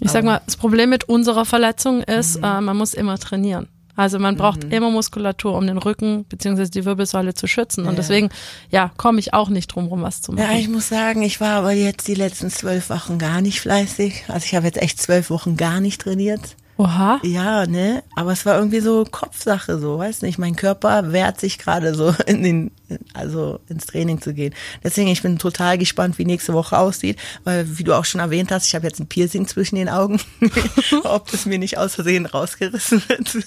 [0.00, 2.44] Ich sag mal, das Problem mit unserer Verletzung ist, Mhm.
[2.44, 3.68] äh, man muss immer trainieren.
[3.94, 6.64] Also man braucht immer Muskulatur, um den Rücken bzw.
[6.70, 7.82] die Wirbelsäule zu schützen.
[7.82, 7.96] Und Ja.
[7.96, 8.30] deswegen,
[8.70, 10.50] ja, komme ich auch nicht drum rum, was zu machen.
[10.50, 14.24] Ja, ich muss sagen, ich war aber jetzt die letzten zwölf Wochen gar nicht fleißig.
[14.28, 16.56] Also ich habe jetzt echt zwölf Wochen gar nicht trainiert.
[16.78, 17.20] Oha.
[17.22, 18.02] Ja, ne?
[18.16, 20.38] Aber es war irgendwie so Kopfsache, so, weiß nicht.
[20.38, 22.70] Mein Körper wehrt sich gerade so in den,
[23.14, 24.54] also ins Training zu gehen.
[24.82, 28.50] Deswegen, ich bin total gespannt, wie nächste Woche aussieht, weil, wie du auch schon erwähnt
[28.50, 30.18] hast, ich habe jetzt ein Piercing zwischen den Augen.
[31.04, 33.46] Ob das mir nicht aus Versehen rausgerissen wird.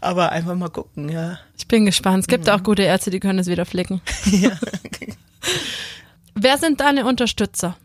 [0.00, 1.38] Aber einfach mal gucken, ja.
[1.58, 2.22] Ich bin gespannt.
[2.22, 2.52] Es gibt Mhm.
[2.52, 4.00] auch gute Ärzte, die können es wieder flicken.
[4.24, 4.50] ja.
[6.34, 7.76] Wer sind deine Unterstützer?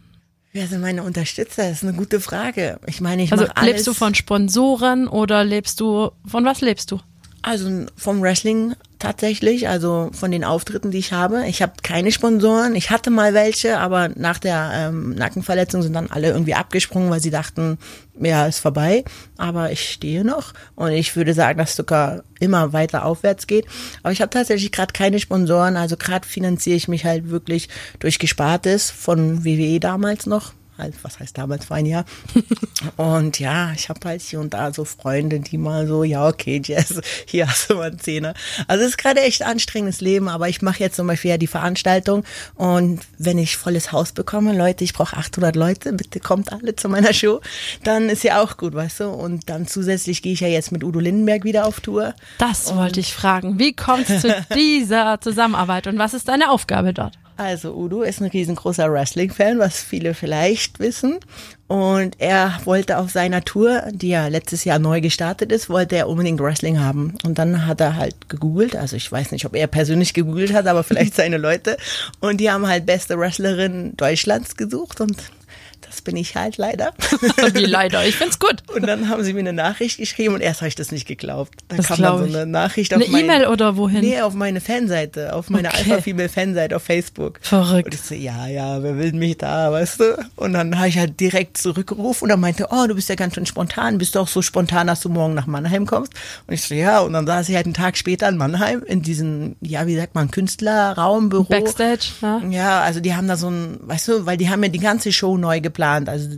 [0.53, 1.63] Wer sind meine Unterstützer?
[1.69, 2.79] Das ist eine gute Frage.
[2.87, 3.67] Ich meine, ich Also mach alles.
[3.73, 6.99] lebst du von Sponsoren oder lebst du, von was lebst du?
[7.41, 11.45] Also vom Wrestling tatsächlich, also von den Auftritten, die ich habe.
[11.47, 12.75] Ich habe keine Sponsoren.
[12.75, 17.19] Ich hatte mal welche, aber nach der ähm, Nackenverletzung sind dann alle irgendwie abgesprungen, weil
[17.19, 17.77] sie dachten,
[18.19, 19.03] ja, ist vorbei.
[19.37, 23.65] Aber ich stehe noch und ich würde sagen, dass sogar immer weiter aufwärts geht.
[24.03, 25.77] Aber ich habe tatsächlich gerade keine Sponsoren.
[25.77, 30.53] Also gerade finanziere ich mich halt wirklich durch Gespartes von WWE damals noch.
[30.77, 32.05] Halt, was heißt damals vor ein Jahr?
[32.97, 36.61] Und ja, ich habe halt hier und da so Freunde, die mal so, ja, okay,
[36.63, 38.33] Jess, hier hast du mal einen Zehner.
[38.67, 41.47] Also es ist gerade echt anstrengendes Leben, aber ich mache jetzt zum Beispiel ja die
[41.47, 42.23] Veranstaltung
[42.55, 46.89] und wenn ich volles Haus bekomme, Leute, ich brauche 800 Leute, bitte kommt alle zu
[46.89, 47.41] meiner Show,
[47.83, 49.09] dann ist ja auch gut, weißt du?
[49.09, 52.13] Und dann zusätzlich gehe ich ja jetzt mit Udo Lindenberg wieder auf Tour.
[52.37, 53.59] Das wollte ich fragen.
[53.59, 57.17] Wie kommt es zu dieser Zusammenarbeit und was ist deine Aufgabe dort?
[57.37, 61.19] Also Udo ist ein riesengroßer Wrestling-Fan, was viele vielleicht wissen.
[61.67, 66.09] Und er wollte auf seiner Tour, die ja letztes Jahr neu gestartet ist, wollte er
[66.09, 67.13] unbedingt Wrestling haben.
[67.23, 70.65] Und dann hat er halt gegoogelt, also ich weiß nicht, ob er persönlich gegoogelt hat,
[70.65, 71.77] aber vielleicht seine Leute.
[72.19, 75.17] Und die haben halt beste Wrestlerin Deutschlands gesucht und
[75.81, 76.93] das bin ich halt leider.
[77.53, 78.63] Wie leider, ich find's gut.
[78.73, 81.59] Und dann haben sie mir eine Nachricht geschrieben und erst habe ich das nicht geglaubt.
[81.67, 84.01] Dann Das kam dann so eine Nachricht auf Eine E-Mail oder wohin?
[84.01, 85.77] Nee, auf meine Fanseite, auf meine Okay.
[85.91, 87.39] Alpha Female Fanseite auf Facebook.
[87.41, 87.87] Verrückt.
[87.87, 90.27] Und ich so, ja, ja, wer will mich da, weißt du?
[90.35, 93.35] Und dann habe ich halt direkt zurückgerufen und er meinte, oh, du bist ja ganz
[93.35, 96.13] schön spontan, bist du auch so spontan, dass du morgen nach Mannheim kommst?
[96.47, 99.01] Und ich so, ja, und dann saß ich halt einen Tag später in Mannheim in
[99.01, 101.43] diesem, ja, wie sagt man, Künstlerraum, Büro.
[101.43, 102.41] Backstage, ja.
[102.49, 105.11] Ja, also die haben da so ein, weißt du, weil die haben ja die ganze
[105.11, 106.09] Show neu geplant.
[106.09, 106.29] Also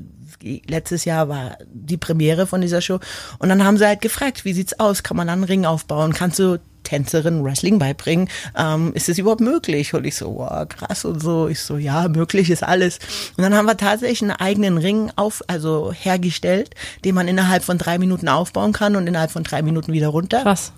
[0.41, 2.99] letztes Jahr war die Premiere von dieser Show.
[3.39, 5.03] Und dann haben sie halt gefragt, wie sieht's aus?
[5.03, 6.13] Kann man dann einen Ring aufbauen?
[6.13, 8.29] Kannst du Tänzerin Wrestling beibringen?
[8.57, 9.93] Ähm, ist das überhaupt möglich?
[9.93, 11.47] Und ich so, wow, krass und so.
[11.47, 12.99] Ich so, ja, möglich ist alles.
[13.37, 16.73] Und dann haben wir tatsächlich einen eigenen Ring auf, also hergestellt,
[17.05, 20.41] den man innerhalb von drei Minuten aufbauen kann und innerhalb von drei Minuten wieder runter.
[20.41, 20.71] Krass.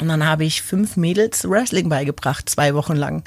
[0.00, 3.24] Und dann habe ich fünf Mädels Wrestling beigebracht, zwei Wochen lang.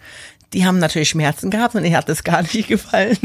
[0.54, 3.18] Die haben natürlich Schmerzen gehabt und ihr hat es gar nicht gefallen.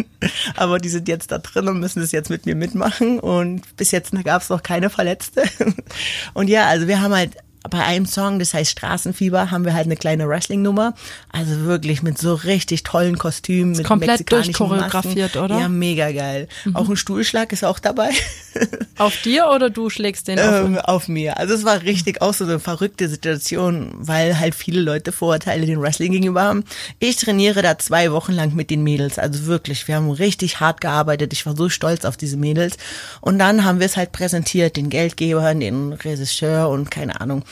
[0.57, 3.19] Aber die sind jetzt da drin und müssen es jetzt mit mir mitmachen.
[3.19, 5.43] Und bis jetzt gab es noch keine Verletzte.
[6.35, 7.37] Und ja, also wir haben halt
[7.69, 10.95] bei einem Song, das heißt Straßenfieber, haben wir halt eine kleine Wrestling-Nummer.
[11.31, 13.73] Also wirklich mit so richtig tollen Kostümen.
[13.73, 15.39] mit komplett durchchoreografiert, Masken.
[15.39, 15.61] oder?
[15.61, 16.49] Ja, mega geil.
[16.75, 18.11] Auch ein Stuhlschlag ist auch dabei.
[18.99, 20.65] Auf dir oder du schlägst den auf?
[20.65, 21.37] ähm, auf mir.
[21.39, 25.83] Also es war richtig auch so eine verrückte Situation, weil halt viele Leute Vorurteile den
[25.83, 26.65] Wrestling gegenüber haben.
[26.99, 30.81] Ich trainiere da zwei Wochen lang mit den Mädels, also wirklich, wir haben richtig hart
[30.81, 31.35] gearbeitet.
[31.35, 32.79] Ich war so stolz auf diese Mädels.
[33.21, 37.45] Und dann haben wir es halt präsentiert, den Geldgebern, den Regisseur und keine Ahnung.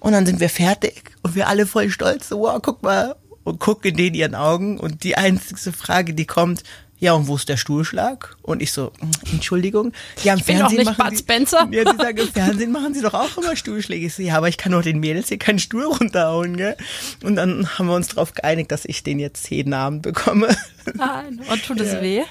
[0.00, 2.28] Und dann sind wir fertig und wir alle voll stolz.
[2.28, 3.16] So, wow, guck mal.
[3.42, 6.62] Und guck in den ihren Augen und die einzige Frage, die kommt,
[6.98, 8.36] ja, und wo ist der Stuhlschlag?
[8.40, 9.92] Und ich so, "Hm, Entschuldigung.
[10.22, 11.68] Ja, im Ich bin Fernsehen nicht machen Bud Sie- Spencer.
[11.70, 14.06] Ja, die sagen, im Fernsehen machen sie doch auch immer Stuhlschläge.
[14.06, 16.76] Ich so, ja, aber ich kann doch den Mädels hier keinen Stuhl runterhauen, gell?
[17.22, 20.56] Und dann haben wir uns darauf geeinigt, dass ich den jetzt jeden Abend bekomme.
[20.94, 21.40] Nein.
[21.50, 22.22] Und tut es weh?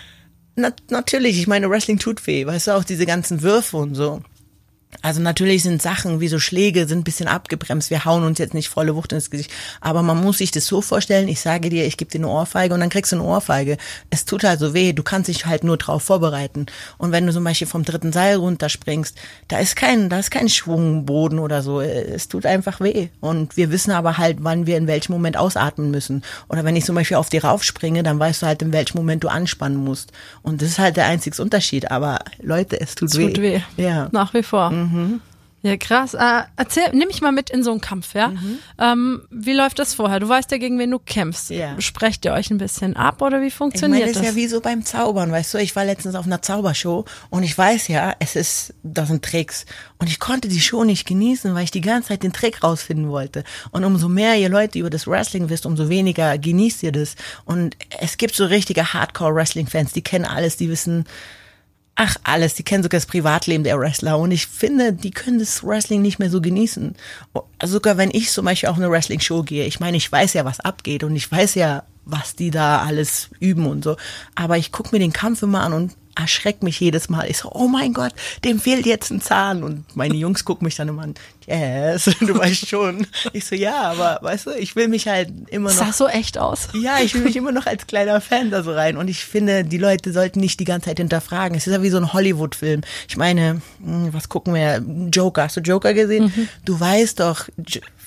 [0.55, 4.21] Na, natürlich, ich meine, Wrestling tut weh, weißt du, auch diese ganzen Würfe und so.
[5.01, 7.89] Also natürlich sind Sachen wie so Schläge sind ein bisschen abgebremst.
[7.89, 9.51] Wir hauen uns jetzt nicht volle Wucht ins Gesicht.
[9.81, 12.73] Aber man muss sich das so vorstellen, ich sage dir, ich gebe dir eine Ohrfeige
[12.73, 13.77] und dann kriegst du eine Ohrfeige.
[14.09, 16.65] Es tut also weh, du kannst dich halt nur drauf vorbereiten.
[16.97, 20.49] Und wenn du zum Beispiel vom dritten Seil runterspringst, da ist kein, da ist kein
[20.49, 21.81] Schwungboden oder so.
[21.81, 23.07] Es tut einfach weh.
[23.19, 26.23] Und wir wissen aber halt, wann wir in welchem Moment ausatmen müssen.
[26.49, 29.23] Oder wenn ich zum Beispiel auf dir raufspringe, dann weißt du halt, in welchem Moment
[29.23, 30.11] du anspannen musst.
[30.41, 31.91] Und das ist halt der einzige Unterschied.
[31.91, 33.27] Aber Leute, es tut Es weh.
[33.27, 33.61] tut weh.
[33.77, 34.09] Ja.
[34.11, 34.71] Nach wie vor.
[35.65, 36.13] Ja, krass.
[36.13, 38.33] Äh, erzähl, nimm mich mal mit in so einen Kampf, ja?
[38.77, 40.19] Ähm, wie läuft das vorher?
[40.19, 41.51] Du weißt ja, gegen wen du kämpfst.
[41.51, 41.79] Ja.
[41.79, 44.35] Sprecht ihr euch ein bisschen ab oder wie Ich funktioniert meine, das ist das?
[44.35, 45.59] ja wie so beim Zaubern, weißt du?
[45.59, 49.65] Ich war letztens auf einer Zaubershow und ich weiß ja, es ist, das sind Tricks.
[49.99, 53.07] Und ich konnte die Show nicht genießen, weil ich die ganze Zeit den Trick rausfinden
[53.07, 53.45] wollte.
[53.71, 57.15] Und umso mehr ihr Leute über das Wrestling wisst, umso weniger genießt ihr das.
[57.45, 61.05] Und es gibt so richtige Hardcore-Wrestling-Fans, die kennen alles, die wissen,
[61.95, 64.17] ach alles, die kennen sogar das Privatleben der Wrestler.
[64.17, 66.95] Und ich finde, die können das Wrestling nicht mehr so genießen.
[67.59, 70.45] Also sogar wenn ich zum Beispiel auf eine Wrestling-Show gehe, ich meine, ich weiß ja,
[70.45, 73.95] was abgeht und ich weiß ja, was die da alles üben und so,
[74.35, 77.29] aber ich gucke mir den Kampf immer an und erschreckt mich jedes Mal.
[77.29, 79.63] Ich so, oh mein Gott, dem fehlt jetzt ein Zahn.
[79.63, 81.15] Und meine Jungs gucken mich dann immer an,
[81.47, 83.07] yes, du weißt schon.
[83.33, 86.37] Ich so, ja, aber weißt du, ich will mich halt immer noch sah so echt
[86.37, 86.69] aus.
[86.73, 88.97] ja, ich will mich immer noch als kleiner Fan da so rein.
[88.97, 91.57] Und ich finde, die Leute sollten nicht die ganze Zeit hinterfragen.
[91.57, 92.81] Es ist ja wie so ein Hollywood-Film.
[93.07, 94.83] Ich meine, hm, was gucken wir?
[95.11, 95.43] Joker.
[95.43, 96.31] Hast du Joker gesehen?
[96.65, 97.47] Du weißt doch,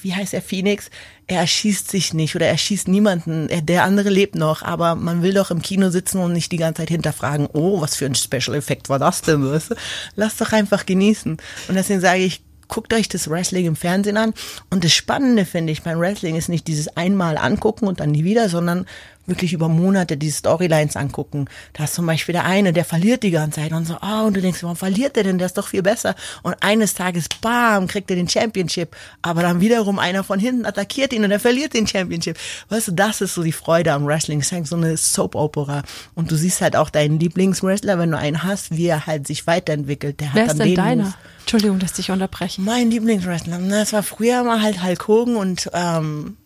[0.03, 0.91] wie heißt er, Phoenix?
[1.27, 3.49] Er erschießt sich nicht oder er schießt niemanden.
[3.49, 4.63] Er, der andere lebt noch.
[4.63, 7.97] Aber man will doch im Kino sitzen und nicht die ganze Zeit hinterfragen, oh, was
[7.97, 9.45] für ein Special-Effekt war das denn?
[9.51, 9.75] Weißt du?
[10.15, 11.37] Lass doch einfach genießen.
[11.69, 14.35] Und deswegen sage ich, guckt euch das Wrestling im Fernsehen an.
[14.71, 18.25] Und das Spannende finde ich beim Wrestling ist nicht dieses einmal angucken und dann nie
[18.25, 18.87] wieder, sondern
[19.27, 21.47] wirklich über Monate die Storylines angucken.
[21.73, 24.37] Da ist zum Beispiel der eine, der verliert die ganze Zeit und so, ah, und
[24.37, 25.39] du denkst, warum verliert der denn?
[25.39, 26.15] Der ist doch viel besser.
[26.43, 28.97] Und eines Tages, bam, kriegt er den Championship.
[29.23, 32.39] Aber dann wiederum einer von hinten attackiert ihn und er verliert den Championship.
[32.69, 34.41] Weißt du, das ist so die Freude am Wrestling.
[34.41, 35.83] Es ist halt so eine Soap-Opera.
[36.15, 39.47] Und du siehst halt auch deinen Lieblingswrestler, wenn du einen hast, wie er halt sich
[39.47, 40.21] weiterentwickelt.
[40.21, 41.15] Der hat Wer ist dann denn den deiner?
[41.41, 42.61] Entschuldigung, dass ich dich unterbreche.
[42.61, 46.37] Mein Lieblingswrestler, das war früher mal halt Hulk Hogan und ähm,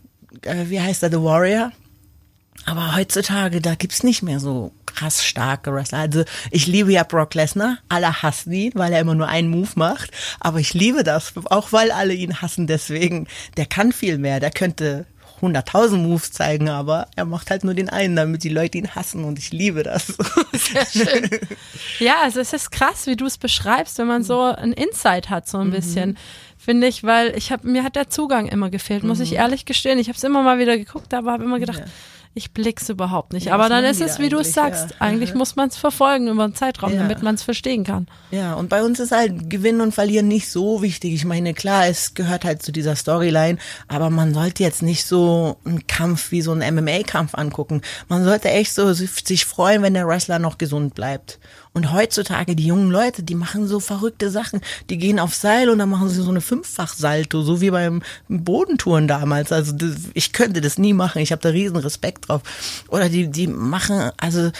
[0.42, 1.72] äh, wie heißt er, The Warrior.
[2.66, 5.98] Aber heutzutage, da gibt's nicht mehr so krass starke Wrestler.
[5.98, 7.78] Also ich liebe ja Brock Lesnar.
[7.88, 10.10] Alle hassen ihn, weil er immer nur einen Move macht.
[10.40, 12.66] Aber ich liebe das, auch weil alle ihn hassen.
[12.66, 14.40] Deswegen, der kann viel mehr.
[14.40, 15.06] Der könnte
[15.40, 19.24] hunderttausend Moves zeigen, aber er macht halt nur den einen, damit die Leute ihn hassen
[19.24, 20.08] und ich liebe das.
[20.52, 21.30] Sehr schön.
[21.98, 25.48] Ja, also es ist krass, wie du es beschreibst, wenn man so ein Insight hat,
[25.48, 25.72] so ein mhm.
[25.72, 26.18] bisschen
[26.58, 29.36] finde ich, weil ich habe mir hat der Zugang immer gefehlt, muss ich mhm.
[29.38, 29.98] ehrlich gestehen.
[29.98, 31.86] Ich habe es immer mal wieder geguckt, aber habe immer gedacht, ja
[32.32, 33.46] ich blick's überhaupt nicht.
[33.46, 34.90] Ja, Aber dann ist es, wie du es sagst.
[34.90, 34.96] Ja.
[35.00, 37.00] Eigentlich muss man es verfolgen über einen Zeitraum, ja.
[37.00, 38.06] damit man es verstehen kann.
[38.30, 41.12] Ja, und bei uns ist halt Gewinnen und Verlieren nicht so wichtig.
[41.14, 45.56] Ich meine, klar, es gehört halt zu dieser Storyline, aber man sollte jetzt nicht so
[45.64, 47.82] einen Kampf wie so einen MMA-Kampf angucken.
[48.08, 51.40] Man sollte echt so sich freuen, wenn der Wrestler noch gesund bleibt.
[51.72, 54.60] Und heutzutage, die jungen Leute, die machen so verrückte Sachen.
[54.90, 59.06] Die gehen auf Seil und dann machen sie so eine Fünffach-Salto, so wie beim Bodentouren
[59.06, 59.52] damals.
[59.52, 61.22] Also das, ich könnte das nie machen.
[61.22, 62.42] Ich habe da riesen Respekt drauf.
[62.88, 64.50] Oder die, die machen, also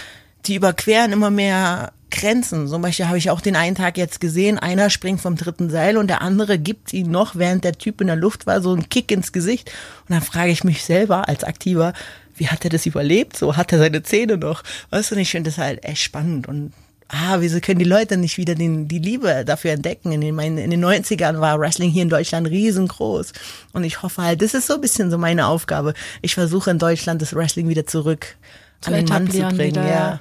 [0.47, 2.69] die überqueren immer mehr Grenzen.
[2.69, 5.97] Zum Beispiel habe ich auch den einen Tag jetzt gesehen, einer springt vom dritten Seil
[5.97, 8.89] und der andere gibt ihm noch, während der Typ in der Luft war, so einen
[8.89, 9.71] Kick ins Gesicht.
[10.09, 11.93] Und dann frage ich mich selber als Aktiver,
[12.37, 13.37] wie hat er das überlebt?
[13.37, 14.63] So hat er seine Zähne noch.
[14.91, 16.73] Weißt du, ich finde das halt echt spannend und
[17.11, 20.13] ah, wieso können die Leute nicht wieder den, die Liebe dafür entdecken?
[20.13, 23.33] In den, in den 90ern war Wrestling hier in Deutschland riesengroß.
[23.73, 25.95] Und ich hoffe halt, das ist so ein bisschen so meine Aufgabe.
[26.23, 28.37] Ich versuche in Deutschland das Wrestling wieder zurück
[28.81, 29.59] zu an den Mann zu bringen.
[29.59, 30.21] Wieder, ja.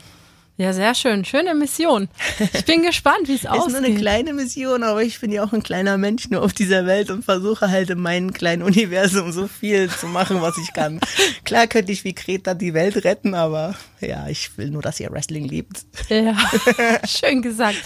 [0.59, 1.23] Ja, sehr schön.
[1.23, 2.09] Schöne Mission.
[2.53, 3.67] Ich bin gespannt, wie es aussieht.
[3.67, 6.51] Ist nur eine kleine Mission, aber ich bin ja auch ein kleiner Mensch nur auf
[6.51, 10.73] dieser Welt und versuche halt in meinem kleinen Universum so viel zu machen, was ich
[10.73, 10.99] kann.
[11.45, 15.09] Klar könnte ich wie Kreta die Welt retten, aber ja, ich will nur, dass ihr
[15.11, 15.85] Wrestling liebt.
[16.09, 16.35] Ja,
[17.07, 17.81] schön gesagt.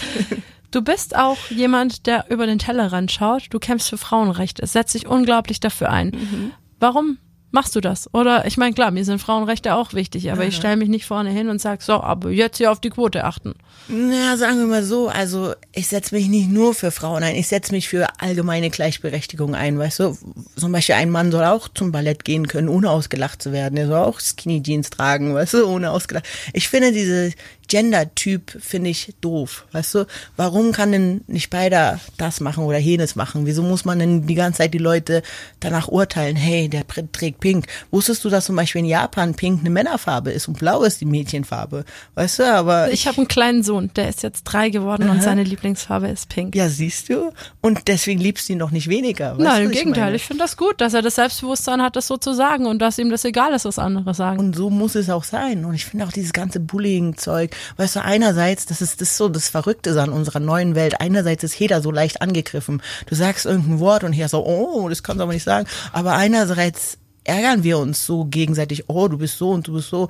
[0.72, 3.44] Du bist auch jemand, der über den Tellerrand schaut.
[3.50, 6.08] Du kämpfst für Frauenrechte, setzt dich unglaublich dafür ein.
[6.08, 6.50] Mhm.
[6.80, 7.18] Warum
[7.54, 8.12] machst du das?
[8.12, 10.48] Oder ich meine, klar, mir sind Frauenrechte auch wichtig, aber Aha.
[10.48, 13.24] ich stelle mich nicht vorne hin und sage, so, aber jetzt hier auf die Quote
[13.24, 13.54] achten.
[13.88, 17.46] Na, sagen wir mal so, also ich setze mich nicht nur für Frauen ein, ich
[17.48, 20.18] setze mich für allgemeine Gleichberechtigung ein, weißt du?
[20.56, 23.78] Zum Beispiel ein Mann soll auch zum Ballett gehen können, ohne ausgelacht zu werden.
[23.78, 26.26] Er soll auch Skinny Jeans tragen, weißt du, ohne ausgelacht.
[26.52, 27.32] Ich finde diese
[27.68, 29.66] Gender-Typ finde ich doof.
[29.72, 33.46] Weißt du, warum kann denn nicht beider das machen oder jenes machen?
[33.46, 35.22] Wieso muss man denn die ganze Zeit die Leute
[35.60, 37.66] danach urteilen, hey, der trägt pink.
[37.90, 41.06] Wusstest du, dass zum Beispiel in Japan pink eine Männerfarbe ist und blau ist die
[41.06, 41.84] Mädchenfarbe?
[42.14, 42.88] Weißt du, aber.
[42.88, 45.12] Ich, ich habe einen kleinen Sohn, der ist jetzt drei geworden Aha.
[45.12, 46.54] und seine Lieblingsfarbe ist pink.
[46.54, 47.32] Ja, siehst du?
[47.60, 49.34] Und deswegen liebst du ihn noch nicht weniger.
[49.38, 50.14] Nein, im Gegenteil.
[50.14, 52.80] Ich, ich finde das gut, dass er das Selbstbewusstsein hat, das so zu sagen und
[52.80, 54.38] dass ihm das egal ist, was andere sagen.
[54.38, 55.64] Und so muss es auch sein.
[55.64, 59.48] Und ich finde auch dieses ganze Bullying-Zeug, Weißt du, einerseits, das ist das so das
[59.48, 61.00] Verrückte an unserer neuen Welt.
[61.00, 62.82] Einerseits ist jeder so leicht angegriffen.
[63.06, 65.66] Du sagst irgendein Wort und hier so, oh, das kannst du aber nicht sagen.
[65.92, 70.08] Aber einerseits ärgern wir uns so gegenseitig, oh, du bist so und du bist so.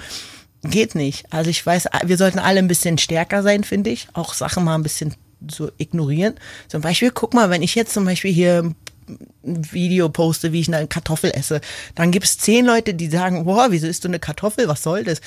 [0.63, 1.27] Geht nicht.
[1.31, 4.09] Also ich weiß, wir sollten alle ein bisschen stärker sein, finde ich.
[4.15, 5.15] Auch Sachen mal ein bisschen
[5.51, 6.35] so ignorieren.
[6.69, 8.75] Zum Beispiel, guck mal, wenn ich jetzt zum Beispiel hier
[9.09, 11.61] ein Video poste, wie ich eine Kartoffel esse,
[11.95, 14.69] dann gibt es zehn Leute, die sagen, boah, wieso isst du eine Kartoffel?
[14.69, 15.21] Was soll das?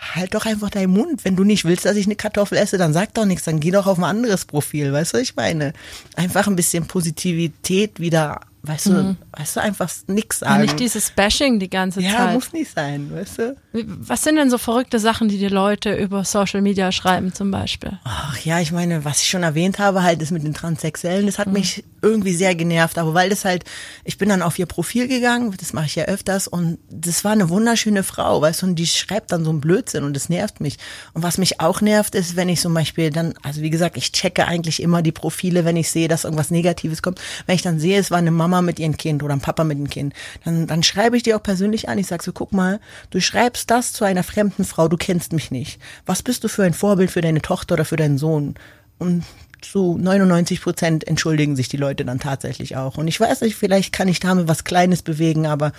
[0.00, 1.24] Halt doch einfach deinen Mund.
[1.24, 3.70] Wenn du nicht willst, dass ich eine Kartoffel esse, dann sag doch nichts, dann geh
[3.70, 5.72] doch auf ein anderes Profil, weißt du, was ich meine?
[6.16, 9.16] Einfach ein bisschen Positivität wieder weißt du, mhm.
[9.32, 10.62] weißt du, einfach nichts sagen.
[10.62, 12.18] Nicht dieses Bashing die ganze ja, Zeit.
[12.18, 13.56] Ja, muss nicht sein, weißt du.
[13.86, 17.98] Was sind denn so verrückte Sachen, die die Leute über Social Media schreiben zum Beispiel?
[18.04, 21.38] Ach ja, ich meine, was ich schon erwähnt habe, halt das mit den Transsexuellen, das
[21.38, 21.54] hat mhm.
[21.54, 23.64] mich irgendwie sehr genervt, aber weil das halt,
[24.04, 27.32] ich bin dann auf ihr Profil gegangen, das mache ich ja öfters und das war
[27.32, 30.60] eine wunderschöne Frau, weißt du, und die schreibt dann so einen Blödsinn und das nervt
[30.60, 30.78] mich.
[31.12, 34.12] Und was mich auch nervt, ist, wenn ich zum Beispiel dann, also wie gesagt, ich
[34.12, 37.20] checke eigentlich immer die Profile, wenn ich sehe, dass irgendwas Negatives kommt.
[37.46, 39.78] Wenn ich dann sehe, es war eine Mama mit ihrem Kind oder ein Papa mit
[39.78, 40.14] dem Kind,
[40.44, 41.98] dann, dann schreibe ich dir auch persönlich an.
[41.98, 45.50] Ich sage so, guck mal, du schreibst das zu einer fremden Frau, du kennst mich
[45.50, 45.80] nicht.
[46.06, 48.54] Was bist du für ein Vorbild für deine Tochter oder für deinen Sohn?
[48.98, 49.24] Und
[49.60, 52.96] zu 99 Prozent entschuldigen sich die Leute dann tatsächlich auch.
[52.96, 55.72] Und ich weiß nicht, vielleicht kann ich damit was Kleines bewegen, aber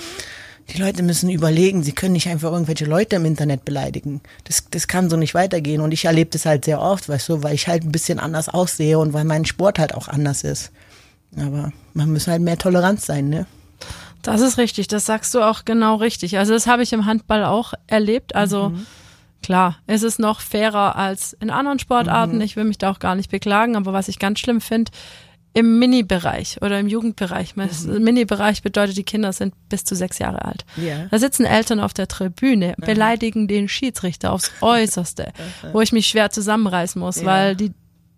[0.69, 4.21] die Leute müssen überlegen, sie können nicht einfach irgendwelche Leute im Internet beleidigen.
[4.43, 5.82] Das, das kann so nicht weitergehen.
[5.82, 8.49] Und ich erlebe das halt sehr oft, weißt du, weil ich halt ein bisschen anders
[8.49, 10.71] aussehe und weil mein Sport halt auch anders ist.
[11.36, 13.45] Aber man muss halt mehr Toleranz sein, ne?
[14.21, 16.38] Das ist richtig, das sagst du auch genau richtig.
[16.38, 18.36] Also das habe ich im Handball auch erlebt.
[18.36, 18.86] Also mhm.
[19.41, 22.36] klar, es ist noch fairer als in anderen Sportarten.
[22.36, 22.41] Mhm.
[22.41, 24.91] Ich will mich da auch gar nicht beklagen, aber was ich ganz schlimm finde,
[25.53, 27.55] im Mini-Bereich oder im Jugendbereich.
[27.55, 28.03] Mhm.
[28.03, 30.65] Mini-Bereich bedeutet, die Kinder sind bis zu sechs Jahre alt.
[30.77, 31.08] Yeah.
[31.10, 35.33] Da sitzen Eltern auf der Tribüne, beleidigen den Schiedsrichter aufs Äußerste,
[35.73, 37.25] wo ich mich schwer zusammenreißen muss, ja.
[37.25, 37.73] weil die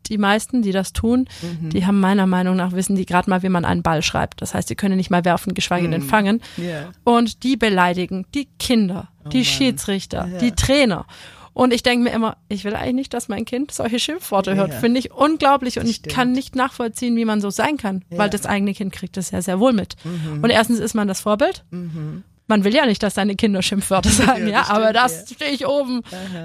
[0.07, 1.69] die meisten, die das tun, mhm.
[1.69, 4.41] die haben meiner Meinung nach wissen die gerade mal, wie man einen Ball schreibt.
[4.41, 6.07] Das heißt, die können nicht mal werfen, geschweige denn mhm.
[6.07, 6.41] fangen.
[6.57, 6.91] Yeah.
[7.03, 9.45] Und die beleidigen die Kinder, oh die Mann.
[9.45, 10.39] Schiedsrichter, ja.
[10.39, 11.05] die Trainer.
[11.53, 14.71] Und ich denke mir immer, ich will eigentlich nicht, dass mein Kind solche Schimpfworte hört.
[14.71, 14.79] Ja.
[14.79, 18.17] Finde ich unglaublich und ich kann nicht nachvollziehen, wie man so sein kann, ja.
[18.17, 19.95] weil das eigene Kind kriegt das ja sehr wohl mit.
[20.05, 20.43] Mhm.
[20.43, 21.65] Und erstens ist man das Vorbild.
[21.71, 22.23] Mhm.
[22.51, 25.51] Man will ja nicht, dass deine Kinder Schimpfwörter sagen, ja, das aber stimmt, das stehe
[25.51, 26.01] ich oben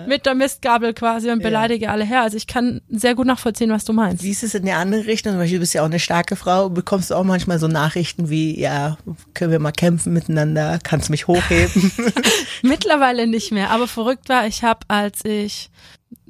[0.07, 2.23] mit der Mistgabel quasi und beleidige alle her.
[2.23, 4.23] Also ich kann sehr gut nachvollziehen, was du meinst.
[4.23, 5.37] Wie ist es in der anderen Richtung?
[5.37, 6.71] Beispiel, du bist ja auch eine starke Frau.
[6.71, 8.97] Bekommst du auch manchmal so Nachrichten wie, ja,
[9.35, 10.79] können wir mal kämpfen miteinander?
[10.83, 11.91] Kannst du mich hochheben?
[12.63, 15.71] Mittlerweile nicht mehr, aber verrückt war, ich habe, als ich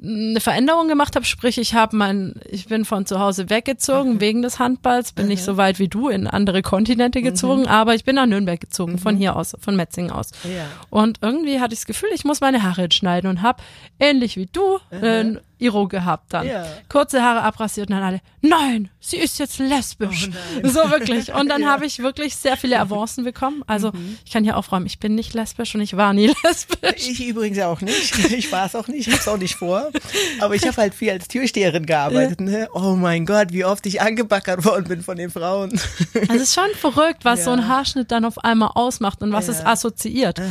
[0.01, 4.41] eine Veränderung gemacht habe, sprich ich habe mein, ich bin von zu Hause weggezogen wegen
[4.41, 8.15] des Handballs, bin nicht so weit wie du in andere Kontinente gezogen, aber ich bin
[8.15, 10.31] nach Nürnberg gezogen, von hier aus, von Metzingen aus.
[10.43, 10.65] Ja.
[10.89, 13.63] Und irgendwie hatte ich das Gefühl, ich muss meine Haare jetzt schneiden und habe
[13.99, 16.47] ähnlich wie du ein Iro gehabt dann.
[16.47, 16.65] Ja.
[16.89, 20.29] Kurze Haare abrasiert und dann alle, nein, sie ist jetzt lesbisch.
[20.63, 21.33] so wirklich.
[21.33, 23.63] Und dann habe ich wirklich sehr viele Avancen bekommen.
[23.65, 23.91] Also
[24.25, 27.07] ich kann hier aufräumen, ich bin nicht lesbisch und ich war nie lesbisch.
[27.07, 28.17] Ich übrigens auch nicht.
[28.31, 29.86] Ich war es auch nicht, ich hab's auch nicht vor.
[30.39, 32.41] Aber ich habe halt viel als Türsteherin gearbeitet.
[32.41, 32.67] Ne?
[32.73, 35.71] Oh mein Gott, wie oft ich angebackert worden bin von den Frauen.
[36.13, 37.57] Also es ist schon verrückt, was so Ja.
[37.57, 40.41] ein Haarschnitt dann auf einmal ausmacht und was es assoziiert.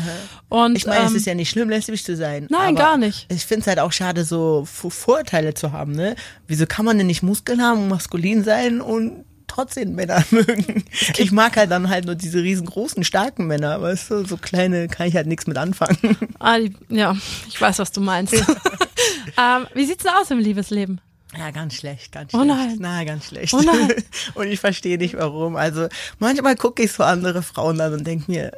[0.49, 2.47] Und Ich meine, es ähm, ist ja nicht schlimm, lesbisch zu sein.
[2.51, 3.26] Nein, gar nicht.
[3.30, 5.93] Ich finde es halt auch schade, so Vo- Vorurteile zu haben.
[5.93, 6.16] Ne?
[6.47, 10.84] Wieso kann man denn nicht Muskeln haben und maskulin sein und trotzdem Männer mögen?
[11.16, 13.80] Ich mag halt dann halt nur diese riesengroßen, starken Männer.
[13.80, 15.99] Weißt du, so kleine kann ich halt nichts mit anfangen.
[16.38, 17.16] ah, die, ja,
[17.49, 18.34] ich weiß, was du meinst.
[19.38, 21.01] ähm, wie sieht's denn aus im Liebesleben?
[21.36, 22.57] Ja, ganz schlecht, ganz Oh schlecht.
[22.57, 22.76] nein.
[22.78, 23.53] Na, ganz schlecht.
[23.53, 23.92] Oh nein.
[24.34, 25.57] und ich verstehe nicht warum.
[25.57, 25.88] Also
[26.18, 28.53] manchmal gucke ich so andere Frauen an und denke mir,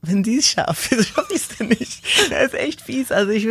[0.00, 2.02] wenn die es schafft, wieso schaffe ich es denn nicht?
[2.30, 3.12] Das ist echt fies.
[3.12, 3.46] Also ich,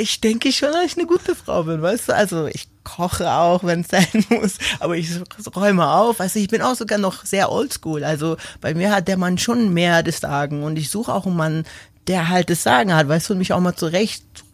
[0.00, 2.14] ich denke schon, dass ich eine gute Frau bin, weißt du?
[2.14, 5.10] Also ich koche auch, wenn es sein muss, aber ich
[5.54, 6.16] räume auf.
[6.16, 8.02] Du, ich bin auch sogar noch sehr oldschool.
[8.02, 11.36] Also bei mir hat der Mann schon mehr das Sagen und ich suche auch einen
[11.36, 11.64] Mann,
[12.06, 13.74] der halt das Sagen hat, weißt du, und mich auch mal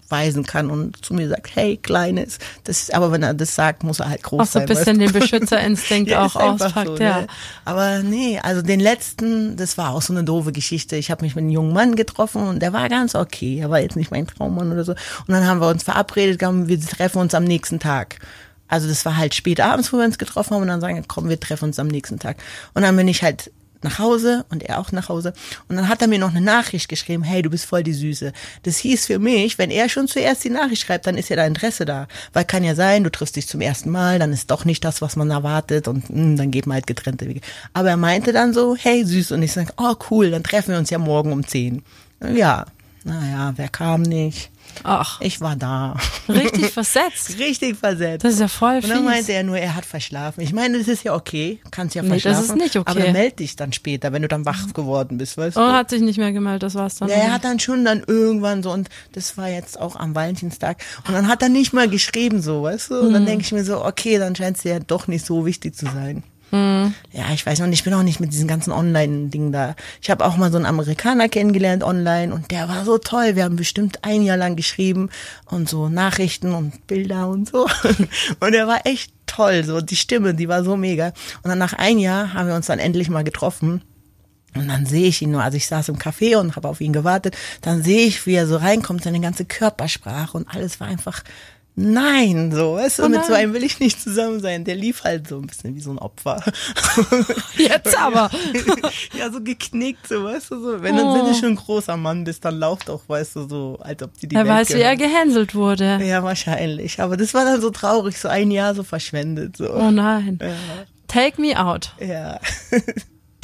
[0.07, 4.01] zurechtweisen kann und zu mir sagt, hey, Kleines, das, aber wenn er das sagt, muss
[4.01, 4.77] er halt groß Auch so ein sein.
[4.77, 5.07] weißt bisschen du?
[5.07, 7.23] den Beschützerinstinkt Ja, auch ist auspackt, so, ja.
[7.23, 7.27] Ne?
[7.65, 10.97] Aber nee, also den letzten, das war auch so eine doofe Geschichte.
[10.97, 13.59] Ich habe mich mit einem jungen Mann getroffen und der war ganz okay.
[13.59, 14.93] Er war jetzt nicht mein Traummann oder so.
[14.93, 18.19] Und dann haben wir uns verabredet, wir treffen uns am nächsten Tag.
[18.69, 21.29] Also das war halt spät abends, wo wir uns getroffen haben und dann sagen, komm,
[21.29, 22.37] wir treffen uns am nächsten Tag.
[22.75, 23.53] Und dann bin ich halt
[23.87, 25.32] nach Hause und er auch nach Hause.
[25.68, 28.32] Und dann hat er mir noch eine Nachricht geschrieben, hey, du bist voll die Süße.
[28.64, 31.47] Das hieß für mich, wenn er schon zuerst die Nachricht schreibt, dann ist ja da
[31.47, 32.09] Interesse da.
[32.32, 35.01] Weil kann ja sein, du triffst dich zum ersten Mal, dann ist doch nicht das,
[35.01, 37.41] was man erwartet und mh, dann geht man halt getrennte Wege.
[37.72, 39.32] Aber er meinte dann so, hey, süß.
[39.32, 41.82] Und ich sage, oh cool, dann treffen wir uns ja morgen um 10.
[42.34, 42.66] Ja,
[43.05, 44.51] naja, wer kam nicht?
[44.85, 45.97] Ach, Ich war da.
[46.29, 47.39] richtig versetzt.
[47.39, 48.24] Richtig versetzt.
[48.24, 49.05] Das ist ja voll Und dann fies.
[49.07, 50.41] meinte er nur, er hat verschlafen.
[50.43, 52.57] Ich meine, das ist ja okay, kannst ja Nee, das verschlafen.
[52.59, 53.03] ist nicht okay.
[53.03, 55.72] Aber meld dich dann später, wenn du dann wach geworden bist, weißt Oh, du?
[55.72, 57.09] hat sich nicht mehr gemeldet, das war's dann.
[57.09, 60.79] Ja, er hat dann schon dann irgendwann so, und das war jetzt auch am Valentinstag,
[61.07, 63.01] und dann hat er nicht mal geschrieben, so, weißt du?
[63.01, 65.74] Und dann denke ich mir so, okay, dann scheint es ja doch nicht so wichtig
[65.77, 66.22] zu sein.
[67.13, 69.75] Ja, ich weiß noch nicht, ich bin auch nicht mit diesen ganzen Online-Dingen da.
[70.01, 73.35] Ich habe auch mal so einen Amerikaner kennengelernt online und der war so toll.
[73.35, 75.11] Wir haben bestimmt ein Jahr lang geschrieben
[75.47, 77.67] und so Nachrichten und Bilder und so.
[78.41, 81.13] Und er war echt toll, so die Stimme, die war so mega.
[81.43, 83.83] Und dann nach ein Jahr haben wir uns dann endlich mal getroffen.
[84.55, 86.93] Und dann sehe ich ihn nur, also ich saß im Café und habe auf ihn
[86.93, 91.23] gewartet, dann sehe ich, wie er so reinkommt, seine ganze Körpersprache und alles war einfach
[91.77, 94.64] nein, so, weißt du, Oh mit so einem will ich nicht zusammen sein.
[94.64, 96.43] Der lief halt so ein bisschen wie so ein Opfer.
[97.57, 98.31] Jetzt aber.
[99.18, 100.83] ja, so geknickt, so, weißt du, so.
[100.83, 101.14] Wenn, dann, Oh.
[101.14, 104.18] wenn du schon ein großer Mann bist, dann lauft auch, weißt du, so, als ob
[104.18, 105.12] die die Er Welt weiß, wie er gehört.
[105.12, 106.01] gehänselt wurde.
[106.03, 107.01] Ja, wahrscheinlich.
[107.01, 109.70] Aber das war dann so traurig, so ein Jahr so verschwendet, so.
[109.72, 110.39] Oh nein.
[111.09, 111.93] Take me out.
[112.01, 112.41] Ja.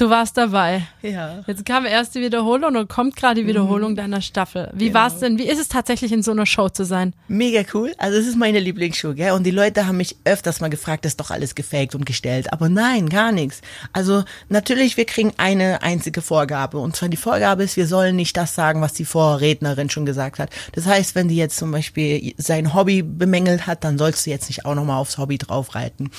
[0.03, 0.83] Du warst dabei.
[1.03, 1.45] ja.
[1.47, 4.69] Jetzt kam erst die Wiederholung und kommt gerade die Wiederholung deiner Staffel.
[4.75, 5.39] Wie war's denn?
[5.39, 7.13] Wie ist es tatsächlich in so einer Show zu sein?
[7.29, 7.93] Mega cool.
[7.99, 9.31] Also es ist meine Lieblingsshow, gell?
[9.31, 12.53] Und die Leute haben mich öfters mal gefragt, ist doch alles gefaked und gestellt.
[12.53, 13.61] Aber nein, gar nichts.
[13.93, 16.79] Also natürlich, wir kriegen eine einzige Vorgabe.
[16.79, 20.41] Und zwar die Vorgabe ist, wir sollen nicht das sagen, was die Vorrednerin schon gesagt
[20.41, 20.51] hat.
[20.73, 24.49] Das heißt, wenn die jetzt zum Beispiel sein Hobby bemängelt hat, dann sollst du jetzt
[24.49, 26.11] nicht auch nochmal aufs Hobby draufreiten.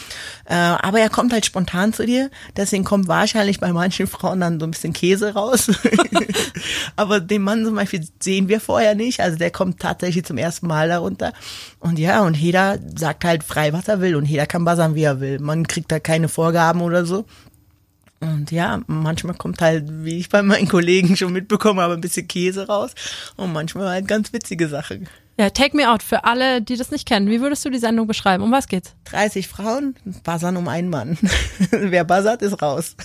[0.46, 2.32] Äh, aber er kommt halt spontan zu dir.
[2.56, 5.72] Deswegen kommt wahrscheinlich bei manchen Frauen dann so ein bisschen Käse raus.
[6.96, 9.20] aber den Mann zum Beispiel sehen wir vorher nicht.
[9.20, 11.34] Also der kommt tatsächlich zum ersten Mal darunter.
[11.80, 14.16] Und ja, und jeder sagt halt frei, was er will.
[14.16, 15.40] Und jeder kann buzzern, wie er will.
[15.40, 17.26] Man kriegt da keine Vorgaben oder so.
[18.20, 22.28] Und ja, manchmal kommt halt, wie ich bei meinen Kollegen schon mitbekommen habe, ein bisschen
[22.28, 22.94] Käse raus.
[23.36, 25.10] Und manchmal halt ganz witzige Sachen.
[25.38, 27.30] Ja, Take Me Out für alle, die das nicht kennen.
[27.30, 28.44] Wie würdest du die Sendung beschreiben?
[28.44, 28.96] Um was geht's?
[29.06, 31.18] 30 Frauen buzzern um einen Mann.
[31.72, 32.96] Wer buzzert, ist raus.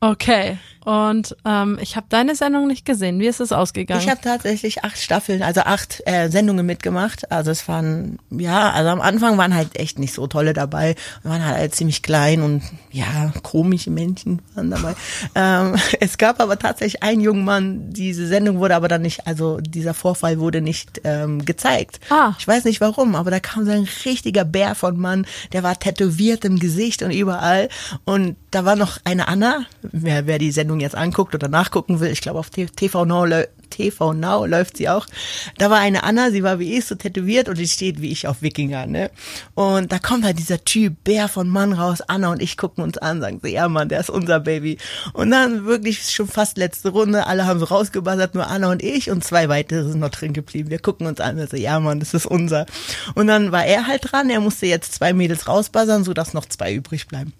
[0.00, 0.58] Okay.
[0.86, 3.18] Und ähm, ich habe deine Sendung nicht gesehen.
[3.18, 4.00] Wie ist es ausgegangen?
[4.00, 7.32] Ich habe tatsächlich acht Staffeln, also acht äh, Sendungen mitgemacht.
[7.32, 10.94] Also es waren, ja, also am Anfang waren halt echt nicht so tolle dabei.
[11.22, 14.94] Wir waren halt ziemlich klein und ja, komische Menschen waren dabei.
[15.34, 19.58] ähm, es gab aber tatsächlich einen jungen Mann, diese Sendung wurde aber dann nicht, also
[19.58, 21.98] dieser Vorfall wurde nicht ähm, gezeigt.
[22.10, 22.34] Ah.
[22.38, 25.76] Ich weiß nicht warum, aber da kam so ein richtiger Bär von Mann, der war
[25.76, 27.68] tätowiert im Gesicht und überall.
[28.04, 32.10] Und da war noch eine Anna, wer, wer die Sendung jetzt anguckt oder nachgucken will,
[32.10, 33.26] ich glaube auf TV Now,
[33.70, 35.06] TV Now läuft sie auch.
[35.58, 38.26] Da war eine Anna, sie war wie ich so tätowiert und die steht wie ich
[38.26, 39.10] auf Wikinger, ne?
[39.54, 42.98] Und da kommt halt dieser Typ, Bär von Mann raus, Anna und ich gucken uns
[42.98, 44.78] an, sagen so, ja Mann, der ist unser Baby.
[45.12, 49.10] Und dann wirklich schon fast letzte Runde, alle haben so rausgebuzzert, nur Anna und ich
[49.10, 50.70] und zwei weitere sind noch drin geblieben.
[50.70, 52.66] Wir gucken uns an, wir so, ja Mann, das ist unser.
[53.14, 56.72] Und dann war er halt dran, er musste jetzt zwei Mädels rausbuzzern, sodass noch zwei
[56.72, 57.32] übrig bleiben.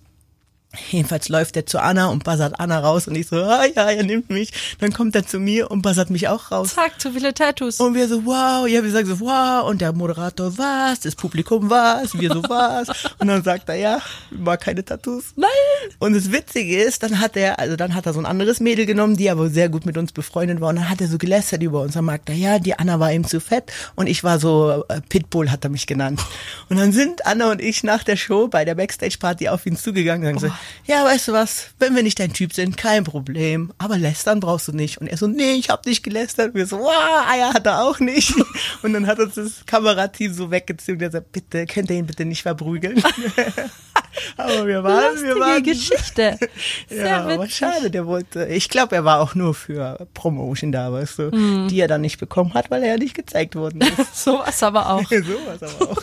[0.90, 4.02] Jedenfalls läuft er zu Anna und buzzert Anna raus und ich so, ah ja, er
[4.02, 4.52] nimmt mich.
[4.78, 6.74] Dann kommt er zu mir und buzzert mich auch raus.
[6.74, 7.80] Zack, zu viele Tattoos.
[7.80, 11.70] Und wir so, wow, ja, wir sagen so, wow, und der Moderator was, das Publikum
[11.70, 12.88] was, wir so was.
[13.18, 14.00] Und dann sagt er, ja,
[14.30, 15.32] ich mag keine Tattoos.
[15.36, 15.48] Nein!
[15.98, 18.86] Und das Witzige ist, dann hat er, also dann hat er so ein anderes Mädel
[18.86, 20.70] genommen, die aber sehr gut mit uns befreundet war.
[20.70, 21.94] Und dann hat er so gelästert über uns.
[21.94, 25.00] Dann mag er, ja, die Anna war ihm zu fett und ich war so, äh,
[25.08, 26.20] Pitbull hat er mich genannt.
[26.68, 30.34] Und dann sind Anna und ich nach der Show bei der Backstage-Party auf ihn zugegangen
[30.34, 33.72] und sagen so, ja, weißt du was, wenn wir nicht dein Typ sind, kein Problem.
[33.78, 34.98] Aber lästern brauchst du nicht.
[34.98, 36.48] Und er so, nee, ich hab nicht gelästert.
[36.48, 38.34] Und wir so, wow, Eier hat er auch nicht.
[38.82, 40.98] Und dann hat uns das Kamerateam so weggezogen.
[41.00, 43.02] Der sagt, bitte, könnt ihr ihn bitte nicht verprügeln?
[44.36, 45.62] aber wir waren, Lustige wir waren.
[45.62, 46.38] Geschichte.
[46.88, 47.56] Sehr ja, aber witzig.
[47.56, 48.46] schade, der wollte.
[48.46, 51.68] Ich glaube, er war auch nur für Promotion da, weißt du, Mhm.
[51.68, 54.24] die er dann nicht bekommen hat, weil er ja nicht gezeigt worden ist.
[54.24, 55.02] Sowas aber auch.
[55.08, 56.02] Sowas aber auch.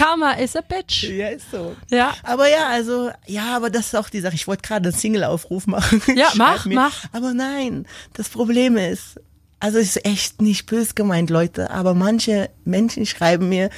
[0.00, 1.04] Karma is a bitch.
[1.04, 1.76] Ja, ist so.
[1.88, 2.14] Ja.
[2.22, 4.34] Aber ja, also, ja, aber das ist auch die Sache.
[4.34, 6.00] Ich wollte gerade einen Single-Aufruf machen.
[6.16, 6.74] Ja, mach, mir.
[6.74, 7.04] mach.
[7.12, 9.20] Aber nein, das Problem ist,
[9.58, 13.68] also es ist echt nicht bös gemeint, Leute, aber manche Menschen schreiben mir,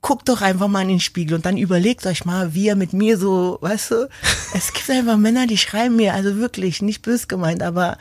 [0.00, 2.92] guckt doch einfach mal in den Spiegel und dann überlegt euch mal, wie ihr mit
[2.92, 4.08] mir so, weißt du,
[4.54, 7.98] es gibt einfach Männer, die schreiben mir, also wirklich, nicht bös gemeint, aber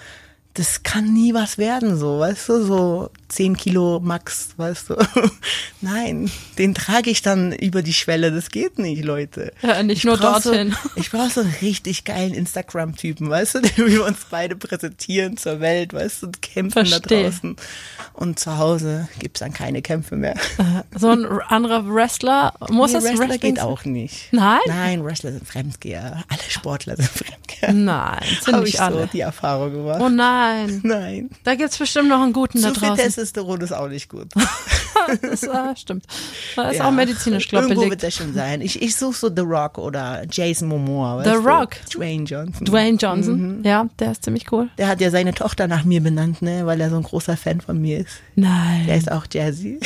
[0.58, 4.96] das kann nie was werden, so, weißt du, so 10 Kilo Max, weißt du.
[5.82, 9.54] Nein, den trage ich dann über die Schwelle, das geht nicht, Leute.
[9.62, 10.72] Ja, nicht Ich nur dorthin.
[10.72, 15.38] So, ich brauche so einen richtig geilen Instagram-Typen, weißt du, den wir uns beide präsentieren
[15.38, 17.24] zur Welt, weißt du, und kämpfen Versteh.
[17.24, 17.56] da draußen.
[18.14, 20.34] Und zu Hause gibt's dann keine Kämpfe mehr.
[20.98, 24.30] So ein anderer Wrestler muss Nee, es Wrestler Wrestling geht auch nicht.
[24.32, 24.60] Nein?
[24.66, 26.24] Nein, Wrestler sind Fremdgeher.
[26.28, 27.74] Alle Sportler sind Fremdgeher.
[27.74, 29.02] Nein, sind Habe nicht ich alle.
[29.02, 30.02] so die Erfahrung gemacht.
[30.02, 30.47] Oh nein.
[30.84, 31.30] Nein.
[31.44, 33.06] Da gibt's bestimmt noch einen guten da Zu viel draußen.
[33.06, 34.28] Testosteron ist auch nicht gut.
[35.22, 36.06] Das äh, stimmt.
[36.56, 36.88] Das ist Ja.
[36.88, 38.02] auch medizinisch, glaube ich, Irgendwo belegt.
[38.02, 38.62] wird das schon sein.
[38.62, 41.24] Ich, ich suche so The Rock oder Jason Momoa.
[41.24, 41.48] The weißt du?
[41.50, 41.70] Rock.
[41.94, 42.66] Dwayne Johnson.
[42.66, 43.58] Dwayne Johnson.
[43.60, 43.64] Mhm.
[43.64, 44.70] Ja, der ist ziemlich cool.
[44.78, 47.62] Der hat ja seine Tochter nach mir benannt, ne, weil er so ein großer Fan
[47.62, 48.10] von mir ist.
[48.36, 48.90] Der Nein.
[48.90, 49.80] ist auch Jazzy.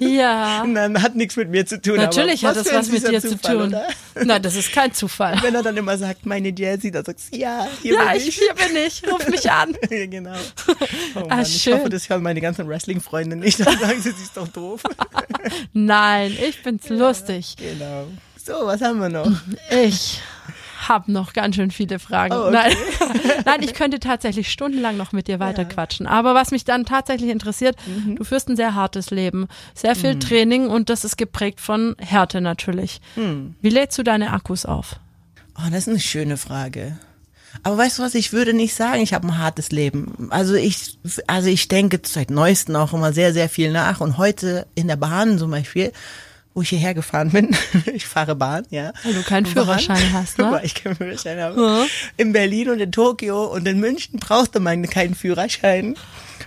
[0.00, 0.64] Ja.
[0.74, 1.96] Dann hat nichts mit mir zu tun.
[1.96, 3.66] Natürlich hat das was mit dir zu Zufall, tun.
[3.68, 3.86] Oder?
[4.24, 5.36] Nein, das ist kein Zufall.
[5.42, 8.28] Wenn er dann immer sagt, meine Jazzy, dann sagst du, ja, hier Ja, bin ich,
[8.28, 8.36] ich.
[8.38, 9.02] hier bin ich.
[9.10, 9.74] Ruf mich an.
[9.90, 10.32] Ja, genau.
[11.14, 11.74] Oh Ah, Mann, ich schön.
[11.74, 13.60] hoffe, das hören meine ganzen Wrestling-Freunde nicht.
[13.60, 14.61] Dann sagen sie, sie ist doch doof.
[15.72, 17.56] Nein, ich bin's lustig.
[17.56, 18.06] genau.
[18.44, 19.30] So, was haben wir noch?
[19.70, 20.20] Ich
[20.88, 22.34] habe noch ganz schön viele Fragen.
[22.34, 22.50] Oh, okay.
[22.52, 22.72] Nein.
[23.44, 26.08] Nein, ich könnte tatsächlich stundenlang noch mit dir weiterquatschen.
[26.08, 28.16] Aber was mich dann tatsächlich interessiert, Mhm.
[28.16, 32.40] du führst ein sehr hartes Leben, sehr viel Training und das ist geprägt von Härte
[32.40, 33.00] natürlich.
[33.14, 33.54] Mhm.
[33.60, 34.96] Wie lädst du deine Akkus auf?
[35.56, 36.98] Oh, das ist eine schöne Frage.
[37.62, 40.28] Aber weißt du was, ich würde nicht sagen, ich habe ein hartes Leben.
[40.30, 44.00] Also ich, also ich denke seit neuestem auch immer sehr, sehr viel nach.
[44.00, 45.92] Und heute in der Bahn zum Beispiel,
[46.54, 47.56] wo ich hierher gefahren bin,
[47.94, 48.92] ich fahre Bahn, ja.
[49.04, 50.44] Weil du keinen Führerschein hast, ne?
[50.50, 51.86] Weil ich keinen Führerschein habe.
[52.16, 55.96] In Berlin und in Tokio und in München brauchte man keinen Führerschein.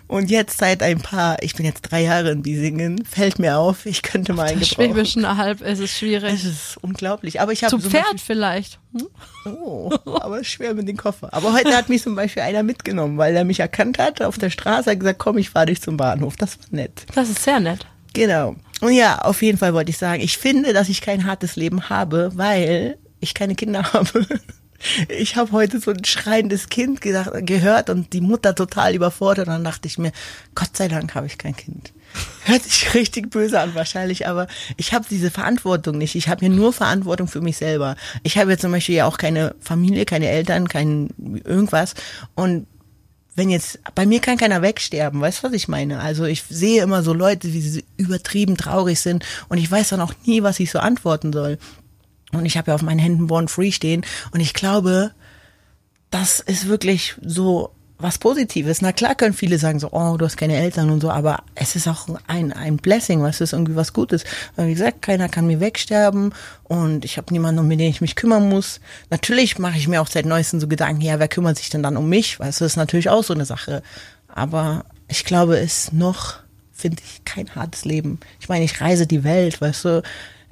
[0.08, 3.86] Und jetzt seit ein paar, ich bin jetzt drei Jahre in Biesingen, fällt mir auf,
[3.88, 4.76] ich könnte mal einen gebrauchen.
[4.94, 6.44] Schwäbischen Alb ist es Es schwierig.
[6.46, 7.42] ist unglaublich.
[7.42, 8.80] Aber ich habe Zu zum Pferd vielleicht.
[8.94, 9.08] Hm?
[9.64, 11.34] Oh, aber schwer mit dem Koffer.
[11.34, 14.52] Aber heute hat mich zum Beispiel einer mitgenommen, weil er mich erkannt hat auf der
[14.52, 16.36] Straße, hat gesagt, komm, ich fahre dich zum Bahnhof.
[16.36, 17.06] Das war nett.
[17.16, 17.88] Das ist sehr nett.
[18.14, 18.56] Genau.
[18.82, 21.90] Und ja, auf jeden Fall wollte ich sagen, ich finde, dass ich kein hartes Leben
[21.90, 24.26] habe, weil ich keine Kinder habe.
[25.10, 29.48] Ich habe heute so ein schreiendes Kind gedacht, gehört und die Mutter total überfordert.
[29.48, 30.12] Und dann dachte ich mir,
[30.54, 31.94] Gott sei Dank habe ich kein Kind.
[32.44, 36.16] Hört sich richtig böse an wahrscheinlich, aber ich habe diese Verantwortung nicht.
[36.16, 37.96] Ich habe hier nur Verantwortung für mich selber.
[38.24, 41.10] Ich habe jetzt zum Beispiel ja auch keine Familie, keine Eltern, kein
[41.44, 41.96] irgendwas.
[42.36, 42.68] Und
[43.36, 46.00] wenn jetzt, bei mir kann keiner wegsterben, weißt du, was ich meine?
[46.00, 50.02] Also ich sehe immer so Leute, wie sie übertrieben traurig sind und ich weiß dann
[50.02, 51.58] auch nie, was ich so antworten soll.
[52.34, 55.12] Und ich habe ja auf meinen Händen Born Free stehen und ich glaube,
[56.10, 58.82] das ist wirklich so was Positives.
[58.82, 61.76] Na klar können viele sagen so, oh, du hast keine Eltern und so, aber es
[61.76, 64.26] ist auch ein, ein Blessing, was ist irgendwie was Gutes.
[64.56, 68.16] Weil wie gesagt, keiner kann mir wegsterben und ich habe niemanden, um den ich mich
[68.16, 68.82] kümmern muss.
[69.10, 71.98] Natürlich mache ich mir auch seit neuestem so Gedanken, ja, wer kümmert sich denn dann
[71.98, 72.40] um mich?
[72.40, 73.82] Weißt du, ist natürlich auch so eine Sache.
[74.28, 76.36] Aber ich glaube, es noch,
[76.74, 78.20] finde ich, kein hartes Leben.
[78.42, 80.04] Ich meine, ich reise die Welt, weißt du,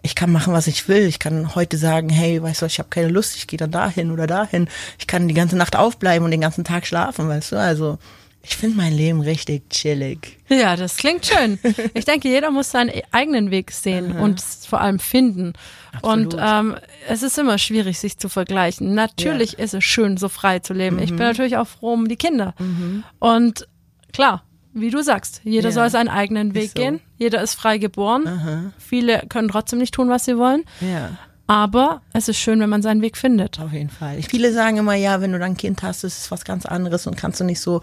[0.04, 1.08] ich kann machen, was ich will.
[1.08, 4.12] Ich kann heute sagen, hey, weißt du, ich habe keine Lust, ich gehe dann dahin
[4.12, 4.68] oder dahin.
[5.00, 7.56] Ich kann die ganze Nacht aufbleiben und den ganzen Tag schlafen, weißt du?
[7.56, 7.98] Also
[8.46, 10.40] ich finde mein Leben richtig chillig.
[10.50, 11.58] Ja, das klingt schön.
[11.94, 15.54] Ich denke, jeder muss seinen eigenen Weg sehen und vor allem finden.
[15.94, 16.34] Absolut.
[16.34, 16.76] Und ähm,
[17.08, 18.94] es ist immer schwierig, sich zu vergleichen.
[18.94, 19.60] Natürlich ja.
[19.60, 20.98] ist es schön, so frei zu leben.
[20.98, 21.04] Mhm.
[21.04, 21.24] Ich bin mhm.
[21.24, 22.54] natürlich auch froh um die Kinder.
[22.60, 23.06] Mhm.
[23.20, 23.68] Und
[24.12, 24.44] klar,
[24.74, 25.74] wie du sagst, jeder ja.
[25.74, 26.82] soll seinen eigenen Weg so.
[26.82, 27.00] gehen.
[27.18, 28.28] Jeder ist frei geboren.
[28.28, 28.72] Aha.
[28.78, 30.64] Viele können trotzdem nicht tun, was sie wollen.
[30.82, 31.12] Ja.
[31.46, 33.60] Aber es ist schön, wenn man seinen Weg findet.
[33.60, 34.22] Auf jeden Fall.
[34.24, 37.06] Viele sagen immer, ja, wenn du dann ein Kind hast, das ist was ganz anderes
[37.06, 37.82] und kannst du nicht so,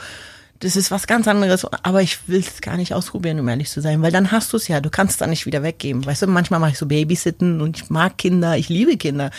[0.61, 1.64] das ist was ganz anderes.
[1.84, 4.57] Aber ich will es gar nicht ausprobieren, um ehrlich zu sein, weil dann hast du
[4.57, 4.80] es ja.
[4.80, 6.05] Du kannst es dann nicht wieder weggeben.
[6.05, 9.30] Weißt du, manchmal mache ich so Babysitten und ich mag Kinder, ich liebe Kinder.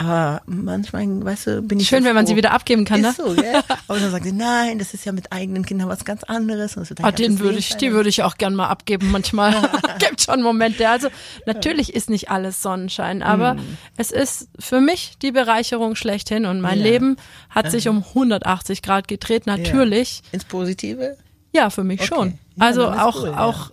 [0.00, 3.10] Aber manchmal, weißt du, bin ich Schön, wenn man sie wieder abgeben kann, ne?
[3.10, 3.60] Ist so, gell?
[3.86, 6.78] Aber dann sagt sie, nein, das ist ja mit eigenen Kindern was ganz anderes.
[6.78, 9.52] Und so, ah, den würde ich, die würde ich auch gern mal abgeben manchmal.
[9.98, 10.88] Gibt schon Momente.
[10.88, 11.08] Also
[11.44, 13.76] natürlich ist nicht alles Sonnenschein, aber hm.
[13.98, 16.84] es ist für mich die Bereicherung schlechthin und mein ja.
[16.84, 17.16] Leben
[17.50, 20.22] hat sich um 180 Grad gedreht, natürlich.
[20.24, 20.28] Ja.
[20.32, 21.18] Ins Positive?
[21.52, 22.08] Ja, für mich okay.
[22.08, 22.28] schon.
[22.56, 23.70] Ja, also auch, cool, auch,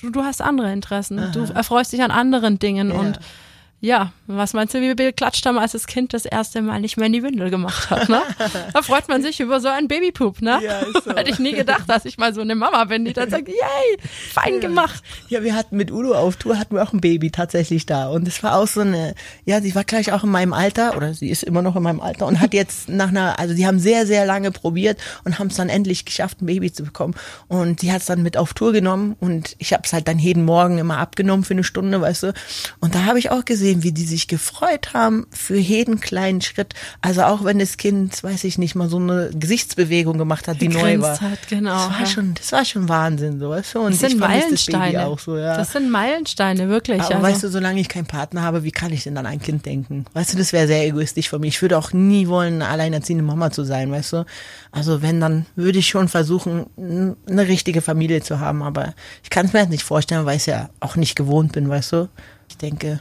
[0.00, 1.18] du, du hast andere Interessen.
[1.18, 1.32] Aha.
[1.32, 3.20] Du erfreust dich an anderen Dingen und
[3.80, 6.96] ja, was meinst du, wie wir geklatscht haben, als das Kind das erste Mal nicht
[6.96, 8.22] mehr in die Windel gemacht hat, ne?
[8.72, 10.60] Da freut man sich über so einen Babypoop, ne?
[10.62, 11.10] Ja, ist so.
[11.16, 13.98] Hätte ich nie gedacht, dass ich mal so eine Mama bin, die dann sagt, yay,
[14.32, 15.02] fein gemacht.
[15.28, 18.08] Ja, wir hatten mit Udo auf Tour, hatten wir auch ein Baby tatsächlich da.
[18.08, 19.14] Und es war auch so eine,
[19.44, 22.00] ja, sie war gleich auch in meinem Alter, oder sie ist immer noch in meinem
[22.00, 25.48] Alter und hat jetzt nach einer, also die haben sehr, sehr lange probiert und haben
[25.48, 27.14] es dann endlich geschafft, ein Baby zu bekommen.
[27.46, 30.18] Und sie hat es dann mit auf Tour genommen und ich habe es halt dann
[30.18, 32.34] jeden Morgen immer abgenommen für eine Stunde, weißt du.
[32.80, 36.40] Und da habe ich auch gesehen, gesehen, wie die sich gefreut haben für jeden kleinen
[36.40, 36.74] Schritt.
[37.00, 40.68] Also auch wenn das Kind, weiß ich nicht, mal so eine Gesichtsbewegung gemacht hat, die
[40.68, 41.20] neu war.
[41.20, 41.88] Hat, genau.
[41.88, 43.80] Das war schon, das war schon Wahnsinn, so weißt du.
[43.80, 44.92] Und das sind Meilensteine.
[44.92, 45.56] Das, auch so, ja.
[45.56, 47.00] das sind Meilensteine, wirklich.
[47.00, 47.26] Aber also.
[47.26, 50.04] weißt du, solange ich keinen Partner habe, wie kann ich denn an ein Kind denken?
[50.12, 51.48] Weißt du, das wäre sehr egoistisch von mir.
[51.48, 54.26] Ich würde auch nie wollen, eine alleinerziehende Mama zu sein, weißt du.
[54.72, 58.62] Also wenn, dann würde ich schon versuchen, eine richtige Familie zu haben.
[58.62, 61.52] Aber ich kann es mir halt nicht vorstellen, weil ich es ja auch nicht gewohnt
[61.52, 62.08] bin, weißt du.
[62.48, 63.00] Ich denke,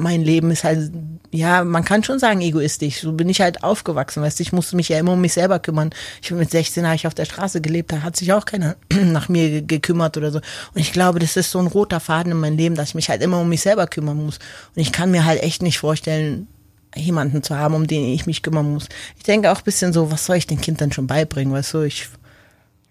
[0.00, 0.90] mein Leben ist halt,
[1.30, 3.00] ja, man kann schon sagen egoistisch.
[3.00, 5.58] So bin ich halt aufgewachsen, weißt du, ich musste mich ja immer um mich selber
[5.58, 5.90] kümmern.
[6.22, 9.28] Ich mit 16 habe ich auf der Straße gelebt, da hat sich auch keiner nach
[9.28, 10.38] mir gekümmert oder so.
[10.38, 13.10] Und ich glaube, das ist so ein roter Faden in meinem Leben, dass ich mich
[13.10, 14.38] halt immer um mich selber kümmern muss.
[14.74, 16.48] Und ich kann mir halt echt nicht vorstellen,
[16.96, 18.88] jemanden zu haben, um den ich mich kümmern muss.
[19.16, 22.08] Ich denke auch bisschen so, was soll ich den Kindern schon beibringen, weißt du, ich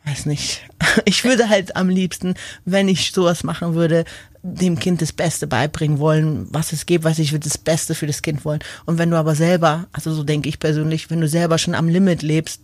[0.06, 0.66] weiß nicht.
[1.06, 2.34] Ich würde halt am liebsten,
[2.66, 4.06] wenn ich sowas machen würde,
[4.42, 8.08] dem Kind das Beste beibringen wollen, was es gibt, was ich würde das Beste für
[8.08, 8.62] das Kind wollen.
[8.86, 11.90] Und wenn du aber selber, also so denke ich persönlich, wenn du selber schon am
[11.90, 12.62] Limit lebst,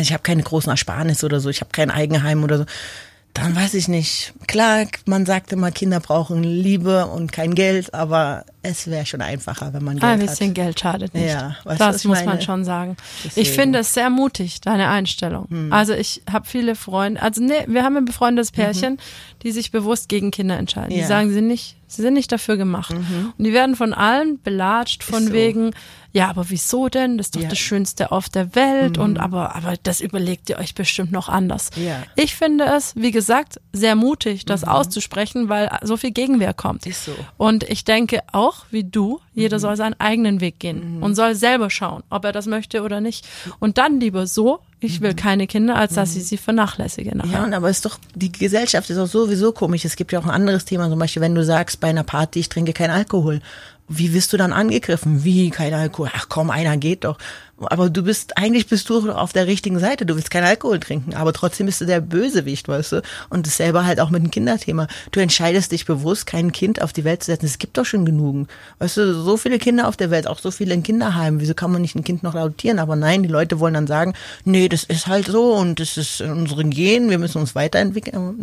[0.00, 2.64] ich habe keine großen Ersparnisse oder so, ich habe kein Eigenheim oder so,
[3.34, 4.32] dann weiß ich nicht.
[4.46, 9.72] Klar, man sagt immer, Kinder brauchen Liebe und kein Geld, aber es wäre schon einfacher,
[9.74, 10.20] wenn man Geld hat.
[10.20, 10.54] Ein bisschen hat.
[10.54, 11.26] Geld schadet nicht.
[11.26, 12.30] Ja, weißt, das muss meine?
[12.30, 12.96] man schon sagen.
[13.24, 13.42] Deswegen.
[13.46, 15.48] Ich finde es sehr mutig, deine Einstellung.
[15.50, 15.72] Hm.
[15.72, 18.56] Also ich habe viele Freunde, also nee, wir haben ein befreundetes mhm.
[18.56, 18.98] Pärchen, mhm.
[19.42, 20.92] die sich bewusst gegen Kinder entscheiden.
[20.92, 21.02] Ja.
[21.02, 22.92] Die sagen, sie sind nicht, sie sind nicht dafür gemacht.
[22.92, 23.32] Mhm.
[23.36, 25.32] Und die werden von allen belatscht, von so.
[25.32, 25.72] wegen,
[26.14, 27.18] ja, aber wieso denn?
[27.18, 27.48] Das ist doch ja.
[27.48, 29.02] das Schönste auf der Welt mhm.
[29.02, 31.70] und aber, aber das überlegt ihr euch bestimmt noch anders.
[31.74, 32.04] Ja.
[32.14, 34.68] Ich finde es, wie gesagt, sehr mutig, das mhm.
[34.68, 36.86] auszusprechen, weil so viel Gegenwehr kommt.
[36.86, 37.16] Ist so.
[37.36, 39.60] Und ich denke auch, wie du, jeder mhm.
[39.62, 41.02] soll seinen eigenen Weg gehen mhm.
[41.02, 43.26] und soll selber schauen, ob er das möchte oder nicht.
[43.58, 45.16] Und dann lieber so, ich will mhm.
[45.16, 46.26] keine Kinder, als dass ich mhm.
[46.26, 47.32] sie vernachlässige nachher.
[47.32, 49.84] Ja, und aber ist doch, die Gesellschaft ist auch sowieso komisch.
[49.84, 52.40] Es gibt ja auch ein anderes Thema, zum Beispiel, wenn du sagst, bei einer Party,
[52.40, 53.40] ich trinke keinen Alkohol
[53.88, 55.24] wie wirst du dann angegriffen?
[55.24, 56.10] Wie, kein Alkohol?
[56.14, 57.18] Ach komm, einer geht doch
[57.60, 60.06] aber du bist, eigentlich bist du auf der richtigen Seite.
[60.06, 63.02] Du willst keinen Alkohol trinken, aber trotzdem bist du der Bösewicht, weißt du?
[63.30, 64.88] Und dasselbe halt auch mit dem Kinderthema.
[65.12, 67.46] Du entscheidest dich bewusst, kein Kind auf die Welt zu setzen.
[67.46, 68.48] Es gibt doch schon genug.
[68.78, 71.40] Weißt du, so viele Kinder auf der Welt, auch so viele in Kinderheimen.
[71.40, 72.78] Wieso kann man nicht ein Kind noch adoptieren?
[72.78, 76.20] Aber nein, die Leute wollen dann sagen, nee, das ist halt so und das ist
[76.20, 78.34] in unseren Genen, wir müssen uns weiterentwickeln.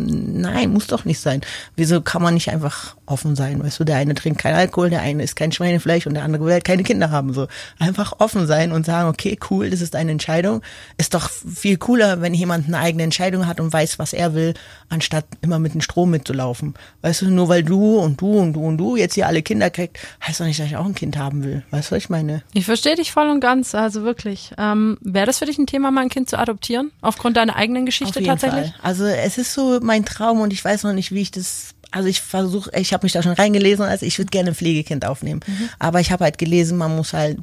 [0.42, 1.42] Nein, muss doch nicht sein.
[1.76, 3.62] Wieso kann man nicht einfach offen sein?
[3.64, 6.46] Weißt du, der eine trinkt kein Alkohol, der eine isst kein Schweinefleisch und der andere
[6.46, 7.34] will halt keine Kinder haben.
[7.34, 7.48] So
[7.80, 10.62] einfach offen sein und sagen, sagen, okay, cool, das ist deine Entscheidung.
[10.98, 14.54] Ist doch viel cooler, wenn jemand eine eigene Entscheidung hat und weiß, was er will,
[14.90, 16.74] anstatt immer mit dem Strom mitzulaufen.
[17.02, 19.70] Weißt du, nur weil du und du und du und du jetzt hier alle Kinder
[19.70, 21.64] kriegt, heißt doch nicht, dass ich auch ein Kind haben will.
[21.72, 22.44] Weißt du, was ich meine?
[22.54, 24.52] Ich verstehe dich voll und ganz, also wirklich.
[24.58, 26.92] Ähm, Wäre das für dich ein Thema, mal ein Kind zu adoptieren?
[27.02, 28.72] Aufgrund deiner eigenen Geschichte Auf jeden tatsächlich?
[28.72, 28.80] Fall.
[28.82, 31.74] Also es ist so mein Traum und ich weiß noch nicht, wie ich das.
[31.94, 35.06] Also ich versuche, ich habe mich da schon reingelesen, also ich würde gerne ein Pflegekind
[35.06, 35.42] aufnehmen.
[35.78, 37.40] Aber ich habe halt gelesen, man muss halt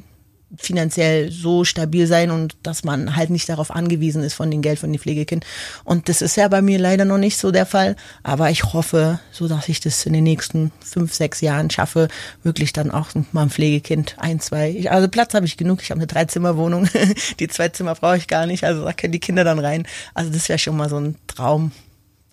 [0.57, 4.79] finanziell so stabil sein und dass man halt nicht darauf angewiesen ist von dem Geld
[4.79, 5.45] von dem Pflegekind.
[5.83, 7.95] Und das ist ja bei mir leider noch nicht so der Fall.
[8.23, 12.07] Aber ich hoffe, so dass ich das in den nächsten fünf, sechs Jahren schaffe,
[12.43, 14.71] wirklich dann auch mal ein Pflegekind, ein, zwei.
[14.71, 15.81] Ich, also Platz habe ich genug.
[15.81, 16.89] Ich habe eine Dreizimmerwohnung.
[17.39, 18.63] die zwei Zimmer brauche ich gar nicht.
[18.63, 19.87] Also da können die Kinder dann rein.
[20.13, 21.71] Also das wäre schon mal so ein Traum.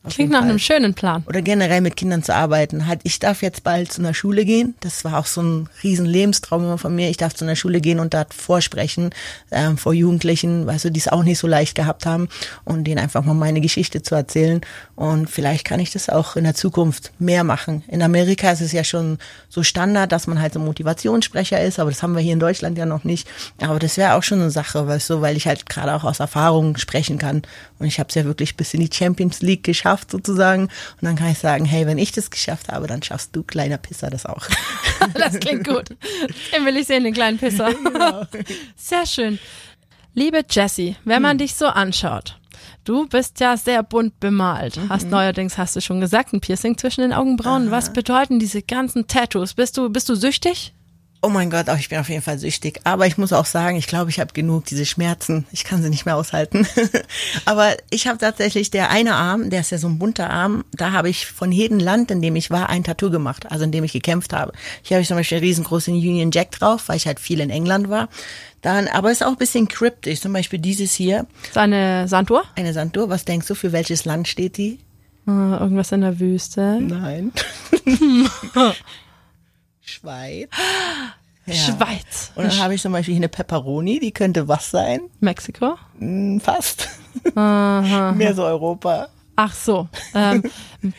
[0.09, 1.25] Klingt nach Fall einem schönen Plan.
[1.29, 2.87] oder generell mit Kindern zu arbeiten.
[2.87, 4.75] Halt, ich darf jetzt bald zu einer Schule gehen.
[4.81, 7.11] Das war auch so ein riesen Lebenstraum immer von mir.
[7.11, 9.11] Ich darf zu einer Schule gehen und dort vorsprechen
[9.51, 12.29] ähm, vor Jugendlichen, weißt du, die es auch nicht so leicht gehabt haben
[12.65, 14.61] und denen einfach mal meine Geschichte zu erzählen.
[14.95, 17.83] Und vielleicht kann ich das auch in der Zukunft mehr machen.
[17.89, 21.91] In Amerika ist es ja schon so Standard, dass man halt so Motivationssprecher ist, aber
[21.91, 23.29] das haben wir hier in Deutschland ja noch nicht.
[23.61, 26.21] Aber das wäre auch schon eine Sache, weißt du, weil ich halt gerade auch aus
[26.21, 27.43] Erfahrung sprechen kann.
[27.79, 30.65] Und ich habe es ja wirklich bis in die Champions League geschafft sozusagen.
[30.65, 33.79] Und dann kann ich sagen, hey, wenn ich das geschafft habe, dann schaffst du, kleiner
[33.79, 34.47] Pisser, das auch.
[35.15, 35.91] Das klingt gut.
[36.53, 37.71] Den will ich sehen, den kleinen Pisser.
[38.77, 39.39] Sehr schön.
[40.15, 42.39] Liebe Jessie, wenn man dich so anschaut,
[42.85, 44.81] du bist ja sehr bunt bemalt.
[44.89, 47.71] Hast neuerdings, hast du schon gesagt, ein Piercing zwischen den Augenbrauen.
[47.71, 49.55] Was bedeuten diese ganzen Tattoos?
[49.55, 50.73] Bist du, bist du süchtig?
[51.27, 52.83] Oh mein Gott, auch ich bin auf jeden Fall süchtig.
[52.85, 55.45] Aber ich muss auch sagen, ich glaube, ich habe genug diese Schmerzen.
[55.51, 56.69] Ich kann sie nicht mehr aushalten.
[57.47, 60.93] Aber ich habe tatsächlich der eine Arm, der ist ja so ein bunter Arm, da
[60.93, 63.83] habe ich von jedem Land, in dem ich war, ein Tattoo gemacht, also in dem
[63.83, 64.53] ich gekämpft habe.
[64.83, 67.91] Hier habe ich zum Beispiel riesengroßen Union Jack drauf, weil ich halt viel in England
[67.91, 68.09] war.
[68.63, 70.21] Dann, aber ist auch ein bisschen kryptisch.
[70.21, 72.45] Zum Beispiel dieses hier, Seine Sanduhr?
[72.55, 73.09] eine Sanduhr.
[73.09, 74.79] Was denkst du, für welches Land steht die?
[75.27, 76.79] Äh, irgendwas in der Wüste.
[76.81, 77.33] Nein.
[79.87, 80.49] Schweiz.
[81.49, 81.55] Ja.
[81.55, 82.33] Schweiz.
[82.35, 85.03] Und dann habe ich zum Beispiel hier eine Pepperoni, die könnte was sein?
[85.21, 85.79] Mexiko?
[86.01, 86.89] Hm, Fast.
[87.37, 89.07] Mehr so Europa.
[89.37, 89.87] Ach so.
[90.13, 90.43] Ähm,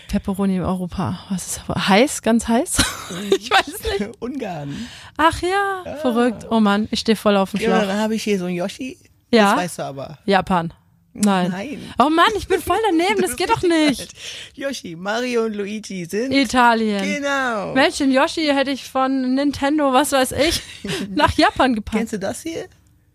[0.07, 1.19] Pepperoni in Europa.
[1.29, 2.21] Was ist aber heiß?
[2.21, 2.77] Ganz heiß?
[3.37, 4.09] ich weiß es nicht.
[4.21, 4.87] Ungarn.
[5.17, 6.47] Ach ja, verrückt.
[6.49, 7.87] Oh Mann, ich stehe voll auf dem Ja, Schlauch.
[7.89, 8.97] dann habe ich hier so ein Yoshi.
[9.31, 9.49] Ja.
[9.55, 10.17] Das weißt du aber.
[10.23, 10.73] Japan.
[11.19, 11.49] Nein.
[11.51, 11.93] Nein.
[11.99, 13.21] Oh Mann, ich bin voll daneben.
[13.21, 14.13] Das geht doch nicht.
[14.53, 16.31] Yoshi, Mario und Luigi sind.
[16.31, 17.03] Italien.
[17.03, 17.73] Genau.
[17.73, 20.61] Mensch, den Yoshi hätte ich von Nintendo, was weiß ich,
[21.15, 21.97] nach Japan gepackt.
[21.97, 22.65] Kennst du das hier?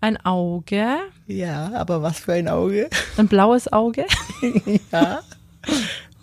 [0.00, 0.96] Ein Auge,
[1.28, 2.90] Ja, aber was für ein Auge?
[3.16, 4.04] ein blaues Auge.
[4.92, 5.22] Ja.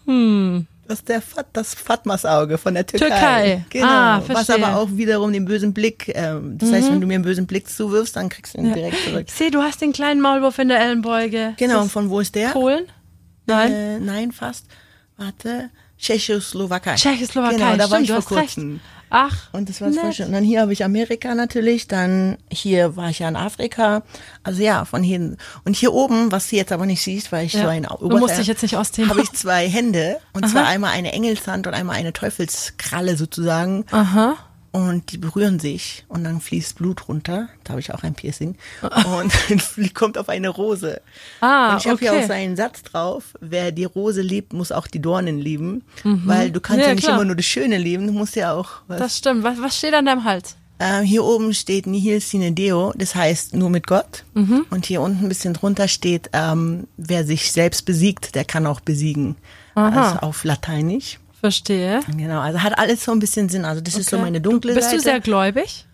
[0.06, 0.68] Hm.
[0.90, 3.10] Das ist der Fat, das Fatmas Auge von der Türkei.
[3.10, 3.66] Türkei.
[3.70, 3.86] Genau.
[3.88, 4.48] Ah, was.
[4.48, 4.56] Mhm.
[4.56, 6.12] aber auch wiederum den bösen Blick.
[6.16, 8.98] Ähm, das heißt, wenn du mir einen bösen Blick zuwirfst, dann kriegst du ihn direkt
[9.06, 9.26] zurück.
[9.28, 11.54] Ich sehe, du hast den kleinen Maulwurf in der Ellenbeuge.
[11.58, 11.84] Genau.
[11.84, 12.50] Und von wo ist der?
[12.50, 12.88] Polen?
[13.46, 13.72] Nein.
[13.72, 14.66] Äh, nein, fast.
[15.16, 15.70] Warte.
[16.00, 16.96] Tschechoslowakei.
[16.96, 17.58] Tschechoslowakei.
[17.58, 18.58] Genau, da war Stimmt, ich du vor hast recht.
[19.10, 20.28] Ach, Und das voll schön.
[20.28, 24.03] Und dann hier habe ich Amerika natürlich, dann hier war ich ja in Afrika.
[24.43, 25.36] Also ja, von hier.
[25.66, 27.64] Und hier oben, was du jetzt aber nicht siehst, weil ich Ja.
[27.64, 29.10] so ein Du musst dich jetzt nicht ausziehen.
[29.10, 30.18] habe ich zwei Hände.
[30.34, 33.86] Und zwar einmal eine Engelshand und einmal eine Teufelskralle sozusagen.
[33.91, 34.36] Aha.
[34.72, 37.50] Und die berühren sich und dann fließt Blut runter.
[37.64, 38.56] Da habe ich auch ein Piercing.
[38.82, 41.02] Und dann kommt auf eine Rose.
[41.42, 42.24] Ah, und ich habe hier okay.
[42.24, 45.84] auch so einen Satz drauf, wer die Rose liebt, muss auch die Dornen lieben.
[46.04, 46.82] Weil du kannst Mhm.
[46.84, 47.16] Ja, ja, nicht klar.
[47.16, 49.00] immer nur das Schöne lieben, du musst ja auch was.
[49.00, 49.44] Das stimmt.
[49.44, 50.56] Was, was steht an deinem Hals?
[50.80, 54.24] Ähm, hier oben steht Nihil sine Deo, das heißt nur mit Gott.
[54.34, 54.66] Mhm.
[54.70, 58.80] Und hier unten ein bisschen drunter steht, ähm, wer sich selbst besiegt, der kann auch
[58.80, 59.36] besiegen.
[59.76, 60.02] Aha.
[60.02, 61.20] Also auf Lateinisch.
[61.40, 62.02] Verstehe.
[62.18, 63.66] Genau, also hat alles so ein bisschen Sinn.
[63.66, 64.26] Also das ist so Okay.
[64.26, 64.98] meine dunkle Bist Seite.
[64.98, 65.86] du sehr gläubig?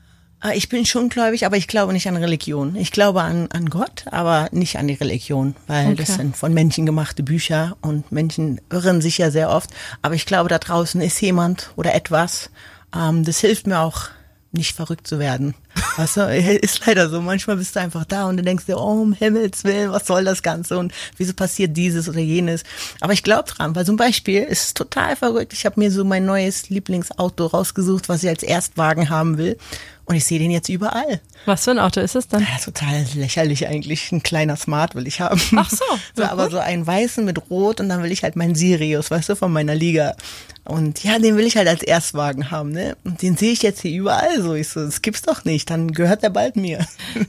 [0.43, 2.76] Äh, Ich bin schon gläubig, aber ich glaube nicht an Religion.
[2.76, 6.22] Ich glaube an, an Gott, aber nicht an die Religion, weil das Okay.
[6.24, 9.70] sind von Menschen gemachte Bücher und Menschen irren sich ja sehr oft.
[10.02, 12.50] Aber ich glaube, da draußen ist jemand oder etwas,
[12.96, 14.10] ähm, das hilft mir auch,
[14.52, 15.54] nicht verrückt zu werden.
[15.98, 16.22] Weißt du,
[16.62, 17.22] ist leider so.
[17.22, 20.24] Manchmal bist du einfach da und du denkst dir, oh, um Himmels Willen, was soll
[20.24, 22.64] das Ganze und wieso passiert dieses oder jenes.
[23.02, 25.54] Aber ich glaube dran, weil zum Beispiel ist es total verrückt.
[25.54, 29.58] Ich habe mir so mein neues Lieblingsauto rausgesucht, was ich als Erstwagen haben will.
[30.06, 31.20] Und ich sehe den jetzt überall.
[31.46, 32.42] Was für ein Auto ist es dann?
[32.42, 34.12] Ja, total lächerlich eigentlich.
[34.12, 35.42] Ein kleiner Smart will ich haben.
[35.56, 35.84] Ach so,
[36.16, 36.52] so aber gut.
[36.52, 39.52] so einen weißen mit Rot und dann will ich halt meinen Sirius, weißt du, von
[39.52, 40.16] meiner Liga.
[40.64, 42.98] Und ja, den will ich halt als Erstwagen haben, ne?
[43.04, 44.54] Und den sehe ich jetzt hier überall so.
[44.54, 45.64] Ich so, das gibt's doch nicht.
[45.66, 46.86] Dann gehört der bald mir.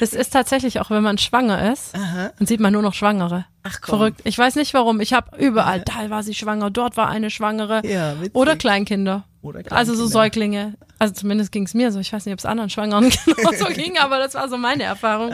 [0.00, 2.30] Das ist tatsächlich auch, wenn man schwanger ist, Aha.
[2.38, 3.46] dann sieht man nur noch Schwangere.
[3.62, 3.98] Ach, komm.
[3.98, 4.20] Verrückt.
[4.24, 5.00] Ich weiß nicht warum.
[5.00, 7.80] Ich habe überall, da war sie schwanger, dort war eine Schwangere.
[7.86, 8.34] Ja, witzig.
[8.34, 9.24] Oder Kleinkinder.
[9.42, 10.12] Oder Also so Kleinkinder.
[10.12, 10.74] Säuglinge.
[10.98, 12.00] Also zumindest ging es mir so.
[12.00, 15.32] Ich weiß nicht, ob es anderen Schwangeren genauso ging, aber das war so meine Erfahrung.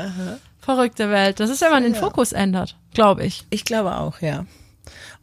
[0.60, 1.40] Verrückte Welt.
[1.40, 3.46] Das ist, wenn man den Fokus ändert, glaube ich.
[3.50, 4.44] Ich glaube auch, ja.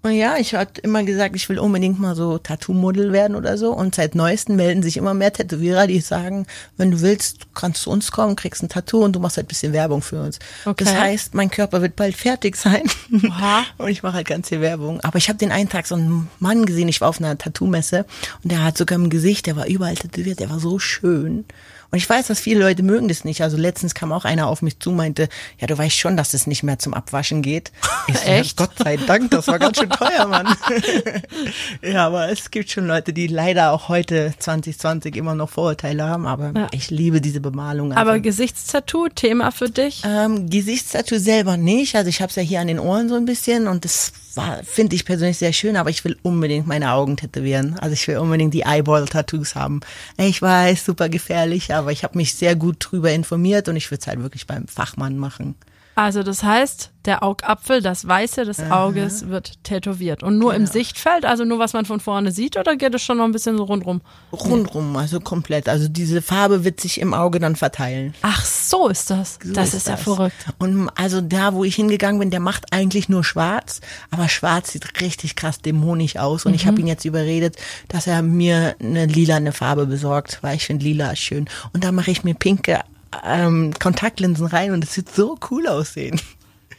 [0.03, 3.73] Und ja, ich hatte immer gesagt, ich will unbedingt mal so Tattoo-Model werden oder so.
[3.73, 6.45] Und seit neuestem melden sich immer mehr Tätowierer, die sagen,
[6.77, 9.45] wenn du willst, kannst du zu uns kommen, kriegst ein Tattoo und du machst halt
[9.45, 10.39] ein bisschen Werbung für uns.
[10.65, 10.83] Okay.
[10.83, 12.83] Das heißt, mein Körper wird bald fertig sein.
[13.11, 13.65] Oha.
[13.77, 15.01] Und ich mache halt ganz viel Werbung.
[15.01, 18.05] Aber ich habe den einen Tag so einen Mann gesehen, ich war auf einer Tattoo-Messe
[18.43, 21.45] und der hat sogar im Gesicht, der war überall tätowiert, der war so schön.
[21.91, 23.41] Und ich weiß, dass viele Leute mögen das nicht.
[23.41, 25.29] Also letztens kam auch einer auf mich zu, meinte,
[25.59, 27.71] ja, du weißt schon, dass es nicht mehr zum Abwaschen geht.
[28.09, 28.55] Ich so, ja, Echt?
[28.57, 30.47] Gott sei Dank, das war ganz schön teuer, Mann.
[31.81, 36.25] ja, aber es gibt schon Leute, die leider auch heute 2020 immer noch Vorurteile haben,
[36.25, 36.67] aber Ja.
[36.71, 37.91] ich liebe diese Bemalung.
[37.91, 38.01] Also.
[38.01, 40.03] Aber Gesichtstattoo, Thema für dich?
[40.05, 41.95] Ähm, Gesichtstattoo selber nicht.
[41.95, 44.63] Also ich habe es ja hier an den Ohren so ein bisschen und das war,
[44.63, 47.77] finde ich persönlich sehr schön, aber ich will unbedingt meine Augen tätowieren.
[47.79, 49.81] Also ich will unbedingt die Eyeball-Tattoos haben.
[50.17, 54.01] Ich weiß, super gefährlich, aber ich habe mich sehr gut drüber informiert und ich würde
[54.01, 55.55] es halt wirklich beim Fachmann machen.
[55.97, 60.21] Also das heißt, der Augapfel, das Weiße des Auges wird tätowiert.
[60.21, 60.71] Und nur im Genau.
[60.71, 63.57] Sichtfeld, also nur was man von vorne sieht, oder geht es schon noch ein bisschen
[63.57, 64.01] so rundrum?
[64.31, 65.67] Rundrum, also komplett.
[65.67, 68.13] Also diese Farbe wird sich im Auge dann verteilen.
[68.21, 69.39] Ach, so ist das.
[69.43, 70.03] So das ist, ja das.
[70.03, 70.35] verrückt.
[70.59, 73.81] Und also da, wo ich hingegangen bin, der macht eigentlich nur schwarz,
[74.11, 76.45] aber schwarz sieht richtig krass dämonisch aus.
[76.45, 77.55] Und ich habe ihn jetzt überredet,
[77.87, 81.49] dass er mir eine lilane Farbe besorgt, weil ich finde lila schön.
[81.73, 82.81] Und da mache ich mir pinke
[83.23, 86.19] ähm, Kontaktlinsen rein und es wird so cool aussehen.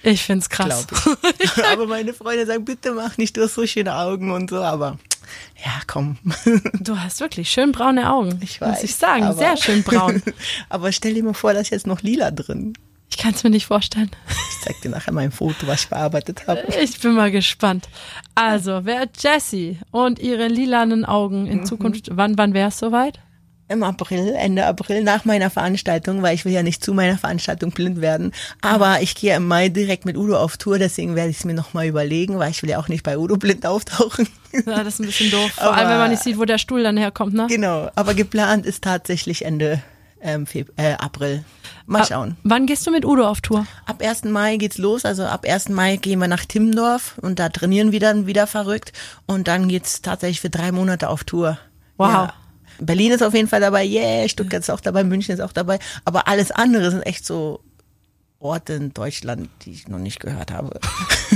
[0.03, 0.87] Ich find's krass.
[0.87, 1.65] Glaub ich.
[1.73, 4.99] aber meine Freunde sagen, bitte mach nicht, du hast so schöne Augen und so, aber
[5.65, 6.19] ja, komm.
[6.81, 8.39] Du hast wirklich schön braune Augen.
[8.43, 8.69] Ich weiß.
[8.77, 10.23] Muss ich sagen, aber- sehr schön braun.
[10.69, 12.75] aber stell dir mal vor, da ist jetzt noch lila drin.
[13.11, 14.11] Ich kann es mir nicht vorstellen.
[14.29, 16.63] Ich zeig dir nachher mal ein Foto, was ich bearbeitet habe.
[16.81, 17.89] Ich bin mal gespannt.
[18.35, 21.51] Also, wer Jessie und ihre lilanen Augen Mhm.
[21.51, 23.19] in Zukunft, wann, wann wäre es soweit?
[23.71, 27.71] Im April, Ende April, nach meiner Veranstaltung, weil ich will ja nicht zu meiner Veranstaltung
[27.71, 28.33] blind werden.
[28.63, 31.53] Aber ich gehe im Mai direkt mit Udo auf Tour, deswegen werde ich es mir
[31.53, 34.27] nochmal überlegen, weil ich will ja auch nicht bei Udo blind auftauchen.
[34.53, 35.51] Ja, das ist ein bisschen doof.
[35.53, 37.47] Vor Aber- allem, wenn man nicht sieht, wo der Stuhl dann herkommt, ne?
[37.49, 39.83] genau, aber geplant ist tatsächlich Ende
[40.23, 41.45] ähm, Feb äh, April.
[41.85, 42.37] Mal schauen.
[42.39, 43.67] Ah, Wann gehst du mit Udo auf Tour?
[43.85, 44.25] Ab 1.
[44.25, 45.69] Mai geht's los, also ab 1.
[45.69, 48.93] Mai gehen wir nach Timmendorf und da trainieren wir dann wieder verrückt
[49.27, 51.59] und dann geht's tatsächlich für drei Monate auf Tour.
[51.99, 52.09] Wow.
[52.09, 52.33] Ja.
[52.79, 55.79] Berlin ist auf jeden Fall dabei, yeah, Stuttgart ist auch dabei, München ist auch dabei,
[56.05, 57.61] aber alles andere sind echt so
[58.41, 60.79] Orte in Deutschland, die ich noch nicht gehört habe.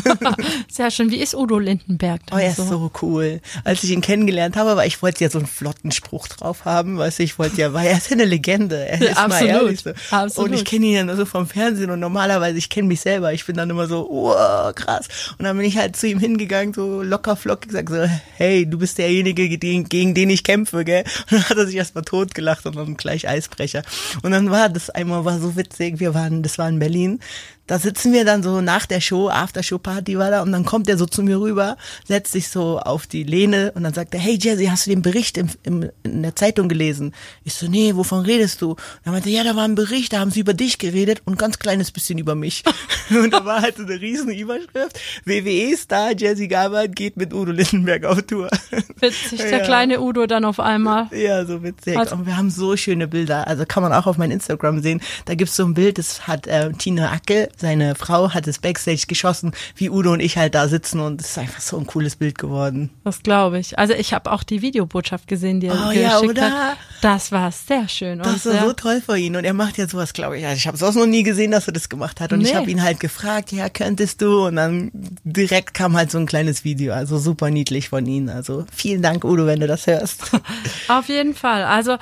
[0.71, 1.11] Sehr schön.
[1.11, 2.21] Wie ist Udo Lindenberg?
[2.31, 3.41] Oh, er ist so cool.
[3.65, 6.99] Als ich ihn kennengelernt habe, weil ich wollte ja so einen flotten Spruch drauf haben,
[6.99, 8.87] weißt du, ich wollte ja, weil er ist ja eine Legende.
[8.87, 9.53] Er ist mal Absolut.
[9.53, 9.91] ehrlich so.
[10.13, 10.51] Absolut.
[10.51, 13.33] Und ich kenne ihn ja nur so vom Fernsehen und normalerweise, ich kenne mich selber.
[13.33, 15.09] Ich bin dann immer so, wow, krass.
[15.39, 18.79] Und dann bin ich halt zu ihm hingegangen, so locker flockig, gesagt so, hey, du
[18.79, 21.03] bist derjenige, gegen, gegen den ich kämpfe, gell?
[21.23, 23.83] Und dann hat er sich erstmal totgelacht und dann gleich Eisbrecher.
[24.23, 26.91] Und dann war das einmal war so witzig, wir waren, das war in Berlin.
[26.93, 27.20] Berlin.
[27.69, 30.99] Da sitzen wir dann so nach der Show, After-Show-Party war da und dann kommt er
[30.99, 34.37] so zu mir rüber, setzt sich so auf die Lehne und dann sagt er, hey
[34.41, 37.15] Jesse, hast du den Bericht im, im, in der Zeitung gelesen?
[37.45, 38.71] Ich so, nee, wovon redest du?
[38.73, 41.35] Und er meinte, ja, da war ein Bericht, da haben sie über dich geredet und
[41.35, 42.65] ein ganz kleines bisschen über mich.
[43.11, 48.05] und da war halt so eine riesen Überschrift, WWE-Star Jesse Gabert geht mit Udo Lindenberg
[48.05, 48.49] auf Tour.
[49.01, 49.65] Witzig, der Ja.
[49.65, 51.07] kleine Udo dann auf einmal.
[51.13, 51.97] Ja, so witzig.
[51.97, 53.47] Also- und wir haben so schöne Bilder.
[53.47, 55.01] Also kann man auch auf mein Instagram sehen.
[55.25, 59.05] Da gibt's so ein Bild, das hat äh, Tina Ackel, seine Frau, hat es Backstage
[59.09, 62.17] geschossen, wie Udo und ich halt da sitzen und es ist einfach so ein cooles
[62.17, 62.91] Bild geworden.
[63.05, 63.79] Das glaube ich.
[63.79, 66.51] Also ich habe auch die Videobotschaft gesehen, die er Oh, geschickt ja, oder?
[66.51, 66.77] hat.
[67.01, 68.21] Das war sehr schön.
[68.21, 70.45] und Das war so toll für ihn und er macht ja sowas, glaube ich.
[70.47, 72.49] Also ich habe es auch noch nie gesehen, dass er das gemacht hat und ich
[72.53, 72.57] Nee.
[72.57, 74.47] habe ihn halt gefragt, ja, könntest du?
[74.47, 74.91] Und dann
[75.25, 78.29] direkt kam halt so ein kleines Video, also super niedlich von ihm.
[78.29, 80.31] Also vielen Dank, Udo, wenn du das hörst.
[80.89, 81.65] Auf jeden Fall.
[81.65, 81.97] Also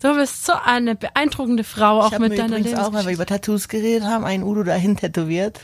[0.00, 3.12] du bist so eine beeindruckende Frau, auch ich mit mir deiner übrigens auch, weil wir
[3.12, 5.60] über Tattoos geredet haben, einen Udo dahin tätowiert.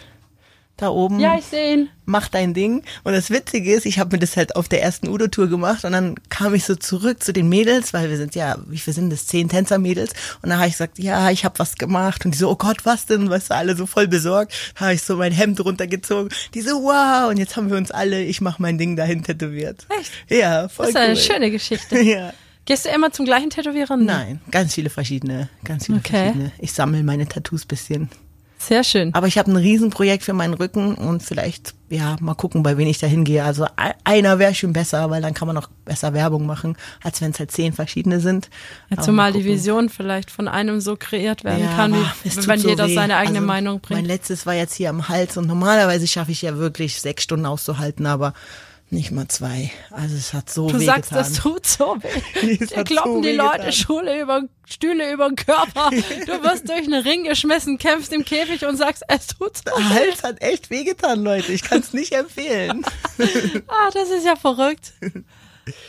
[0.76, 1.20] Da oben.
[1.20, 1.89] Ja, ich sehe ihn.
[2.05, 2.82] mach dein Ding.
[3.05, 5.93] Und das Witzige ist, ich habe mir das halt auf der ersten Udo-Tour gemacht und
[5.93, 9.11] dann kam ich so zurück zu den Mädels, weil wir sind ja, wie viel sind
[9.11, 10.11] das, zehn Tänzer-Mädels.
[10.43, 12.24] Und dann habe ich gesagt, ja, ich habe was gemacht.
[12.24, 13.30] Und die so, oh Gott, was denn?
[13.30, 14.53] Weißt du, alle so voll besorgt.
[14.74, 16.30] Da habe ich so mein Hemd runtergezogen.
[16.55, 17.30] Die so, wow.
[17.30, 19.87] Und jetzt haben wir uns alle, ich mach mein Ding dahin tätowiert.
[20.01, 20.11] Echt?
[20.28, 21.20] Ja, voll Das ist eine cool.
[21.20, 21.99] schöne Geschichte.
[22.03, 22.32] Ja.
[22.66, 23.96] Gehst du immer zum gleichen Tätowierer?
[23.96, 26.10] Nein, ganz viele verschiedene, ganz viele Okay.
[26.32, 26.52] verschiedene.
[26.58, 28.08] Ich sammle meine Tattoos bisschen.
[28.56, 29.12] Sehr schön.
[29.12, 32.86] Aber ich habe ein Riesenprojekt für meinen Rücken und vielleicht, ja, mal gucken, bei wen
[32.86, 33.44] ich da hingehe.
[33.44, 33.66] Also
[34.04, 37.38] einer wäre schon besser, weil dann kann man auch besser Werbung machen, als wenn es
[37.38, 38.48] halt zehn verschiedene sind.
[38.88, 39.44] Ja, zumal mal die.
[39.44, 42.94] Vision vielleicht von einem so kreiert werden Ja, kann, wie, wenn so jeder weh.
[42.94, 44.06] seine eigene Also, Meinung Mein bringt.
[44.06, 48.06] letztes war jetzt hier am Hals und normalerweise schaffe ich ja wirklich sechs Stunden auszuhalten,
[48.06, 48.32] aber
[48.91, 49.72] Nicht mal zwei.
[49.91, 51.18] Also es hat so Du weh sagst, getan.
[51.24, 52.57] das tut so weh.
[52.66, 53.72] Dir kloppen so die Leute.
[53.72, 55.91] Schule über, Stühle über den Körper.
[56.26, 59.82] Du wirst durch einen Ring geschmissen, kämpfst im Käfig und sagst, es tut so weh.
[59.82, 61.53] Hals hat echt wehgetan, Leute.
[61.53, 62.85] Ich kann es nicht empfehlen.
[63.66, 64.93] Ah, das ist ja verrückt.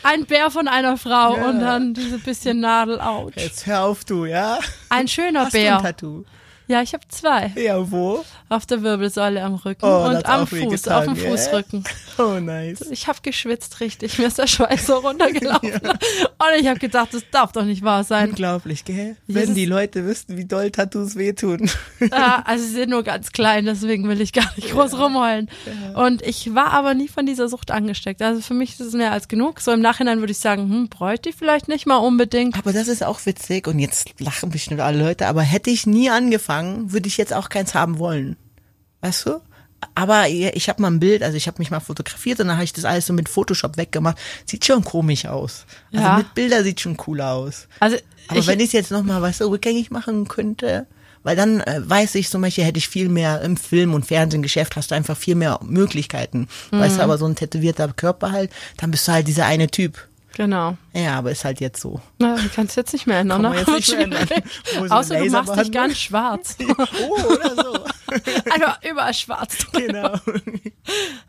[0.02, 1.48] Ein Bär von einer Frau Ja.
[1.50, 3.32] und dann diese bisschen Nadel, ouch.
[3.36, 4.58] Jetzt hör auf, du, ja?
[4.88, 5.82] Ein schöner Hast du ein Bär.
[5.82, 6.24] Tattoo?
[6.68, 7.52] Ja, ich habe zwei.
[7.56, 8.24] Ja, wo?
[8.48, 11.30] Auf der Wirbelsäule am Rücken Oh, und am Fuß, wehgetan, auf dem gell?
[11.30, 11.84] Fußrücken.
[12.18, 12.80] Oh, nice.
[12.90, 14.18] Ich habe geschwitzt richtig.
[14.18, 15.70] Mir ist der Schweiß so runtergelaufen.
[15.82, 18.30] Und ich habe gedacht, das darf doch nicht wahr sein.
[18.30, 19.16] Unglaublich, gell?
[19.26, 19.48] Jesus.
[19.48, 21.68] Wenn die Leute wüssten, wie doll Tattoos wehtun.
[22.10, 25.50] Ja, also sie sind nur ganz klein, deswegen will ich gar nicht groß rumheulen.
[25.94, 28.22] Und ich war aber nie von dieser Sucht angesteckt.
[28.22, 29.60] Also für mich ist es mehr als genug.
[29.60, 32.56] So im Nachhinein würde ich sagen, hm, bräuchte ich vielleicht nicht mal unbedingt.
[32.56, 36.08] Aber das ist auch witzig und jetzt lachen bestimmt alle Leute, aber hätte ich nie
[36.08, 38.35] angefangen, würde ich jetzt auch keins haben wollen.
[39.00, 39.40] Weißt du?
[39.94, 42.64] Aber ich habe mal ein Bild, also ich habe mich mal fotografiert und dann habe
[42.64, 44.16] ich das alles so mit Photoshop weggemacht.
[44.46, 45.66] Sieht schon komisch aus.
[45.92, 46.16] Also Ja.
[46.18, 47.68] mit Bilder sieht schon cool aus.
[47.78, 47.96] Also
[48.28, 50.86] Aber ich, wenn ich es jetzt nochmal, weißt du, rückgängig machen könnte,
[51.22, 54.76] weil dann äh, weiß ich zum Beispiel, hätte ich viel mehr im Film- und Fernsehgeschäft,
[54.76, 56.48] hast du einfach viel mehr Möglichkeiten.
[56.70, 60.06] Weißt du, aber so ein tätowierter Körper halt, dann bist du halt dieser eine Typ.
[60.36, 60.76] Genau.
[60.94, 62.00] Ja, aber ist halt jetzt so.
[62.18, 63.54] Na, du kannst jetzt nicht mehr ändern, ne?
[63.56, 64.28] jetzt nicht mehr ändern.
[64.90, 66.56] Außer du machst dich ganz schwarz.
[67.08, 67.74] Oh, oder so.
[68.52, 69.66] Einfach überall schwarz.
[69.72, 70.14] genau.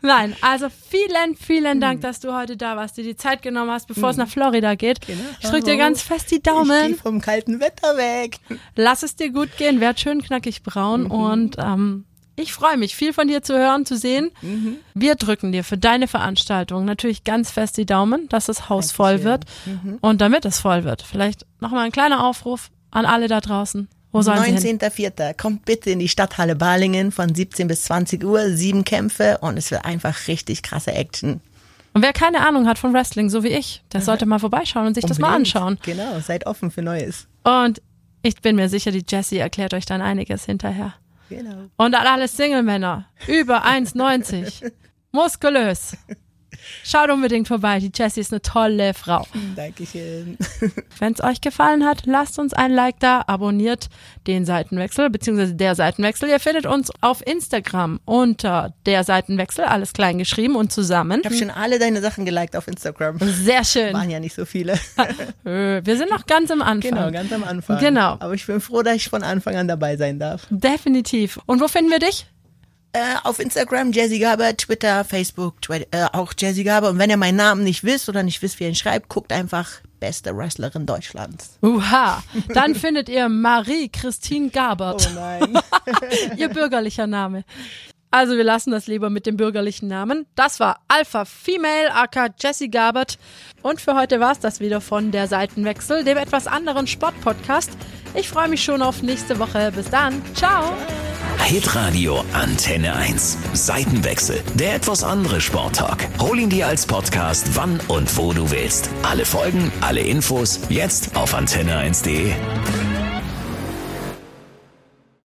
[0.00, 3.88] Nein, also vielen, vielen Dank, dass du heute da warst, dir die Zeit genommen hast,
[3.88, 5.06] bevor es nach Florida geht.
[5.06, 5.20] Genau.
[5.40, 6.94] Ich drück dir ganz fest die Ich Daumen.
[6.96, 8.38] vom kalten Wetter weg.
[8.76, 11.10] Lass es dir gut gehen, werd schön knackig braun Mhm.
[11.10, 12.04] und ähm,
[12.38, 14.30] ich freue mich, viel von dir zu hören, zu sehen.
[14.42, 14.76] Mhm.
[14.94, 19.24] Wir drücken dir für deine Veranstaltung natürlich ganz fest die Daumen, dass das Haus voll
[19.24, 19.98] wird Mhm.
[20.00, 21.02] und damit es voll wird.
[21.02, 23.88] Vielleicht nochmal ein kleiner Aufruf an alle da draußen.
[24.10, 24.78] Wo sollen sie hin?
[24.78, 25.34] 19.04.
[25.34, 28.48] Kommt bitte in die Stadthalle Balingen von 17 bis 20 Uhr.
[28.50, 31.40] Sieben Kämpfe und es wird einfach richtig krasse Action.
[31.92, 34.94] Und wer keine Ahnung hat von Wrestling, so wie ich, der sollte mal vorbeischauen und
[34.94, 35.56] sich das mal Unbedingt.
[35.56, 35.78] anschauen.
[35.82, 37.26] Genau, seid offen für Neues.
[37.44, 37.82] Und
[38.22, 40.94] ich bin mir sicher, die Jessie erklärt euch dann einiges hinterher.
[41.28, 41.68] Genau.
[41.76, 44.72] Und an alle Single-Männer über 1,90.
[45.12, 45.96] Muskulös.
[46.84, 47.78] Schaut unbedingt vorbei.
[47.80, 49.26] Die Jessie ist eine tolle Frau.
[49.56, 50.38] Dankeschön.
[50.98, 53.88] Wenn es euch gefallen hat, lasst uns ein Like da, abonniert
[54.26, 55.54] den Seitenwechsel bzw.
[55.54, 56.28] der Seitenwechsel.
[56.28, 61.20] Ihr findet uns auf Instagram unter der Seitenwechsel, alles klein geschrieben und zusammen.
[61.20, 63.18] Ich habe schon alle deine Sachen geliked auf Instagram.
[63.20, 63.92] Sehr schön.
[63.94, 64.78] Waren ja nicht so viele.
[65.44, 66.90] Äh, Wir sind noch ganz am Anfang.
[66.90, 67.78] Genau, ganz am Anfang.
[67.78, 68.16] Genau.
[68.18, 70.46] Aber ich bin froh, dass ich von Anfang an dabei sein darf.
[70.50, 71.38] Definitiv.
[71.46, 72.26] Und wo finden wir dich?
[72.92, 76.88] Äh, auf Instagram Jazzy Gaber, Twitter, Facebook, Twi äh, auch Jazzy Gaber.
[76.88, 79.30] Und wenn ihr meinen Namen nicht wisst oder nicht wisst, wie ihr ihn schreibt, guckt
[79.32, 79.68] einfach
[80.00, 81.58] beste Wrestlerin Deutschlands.
[81.62, 82.22] Uha.
[82.48, 85.06] Dann findet ihr Marie-Christine Gabert.
[85.10, 85.58] Oh nein.
[86.36, 87.44] Ihr bürgerlicher Name.
[88.10, 90.24] Also wir lassen das lieber mit dem bürgerlichen Namen.
[90.34, 93.18] Das war Alpha Female aka Jessie Gabert.
[93.60, 97.70] Und für heute war es das wieder von der Seitenwechsel, dem etwas anderen Sportpodcast.
[98.14, 99.72] Ich freue mich schon auf nächste Woche.
[99.74, 100.22] Bis dann.
[100.34, 100.72] Ciao.
[101.44, 103.38] Hitradio Antenne 1.
[103.54, 104.42] Seitenwechsel.
[104.54, 106.06] Der etwas andere Sporttalk.
[106.18, 108.90] Hol ihn dir als Podcast, wann und wo du willst.
[109.02, 112.34] Alle Folgen, alle Infos, jetzt auf antenne1.de.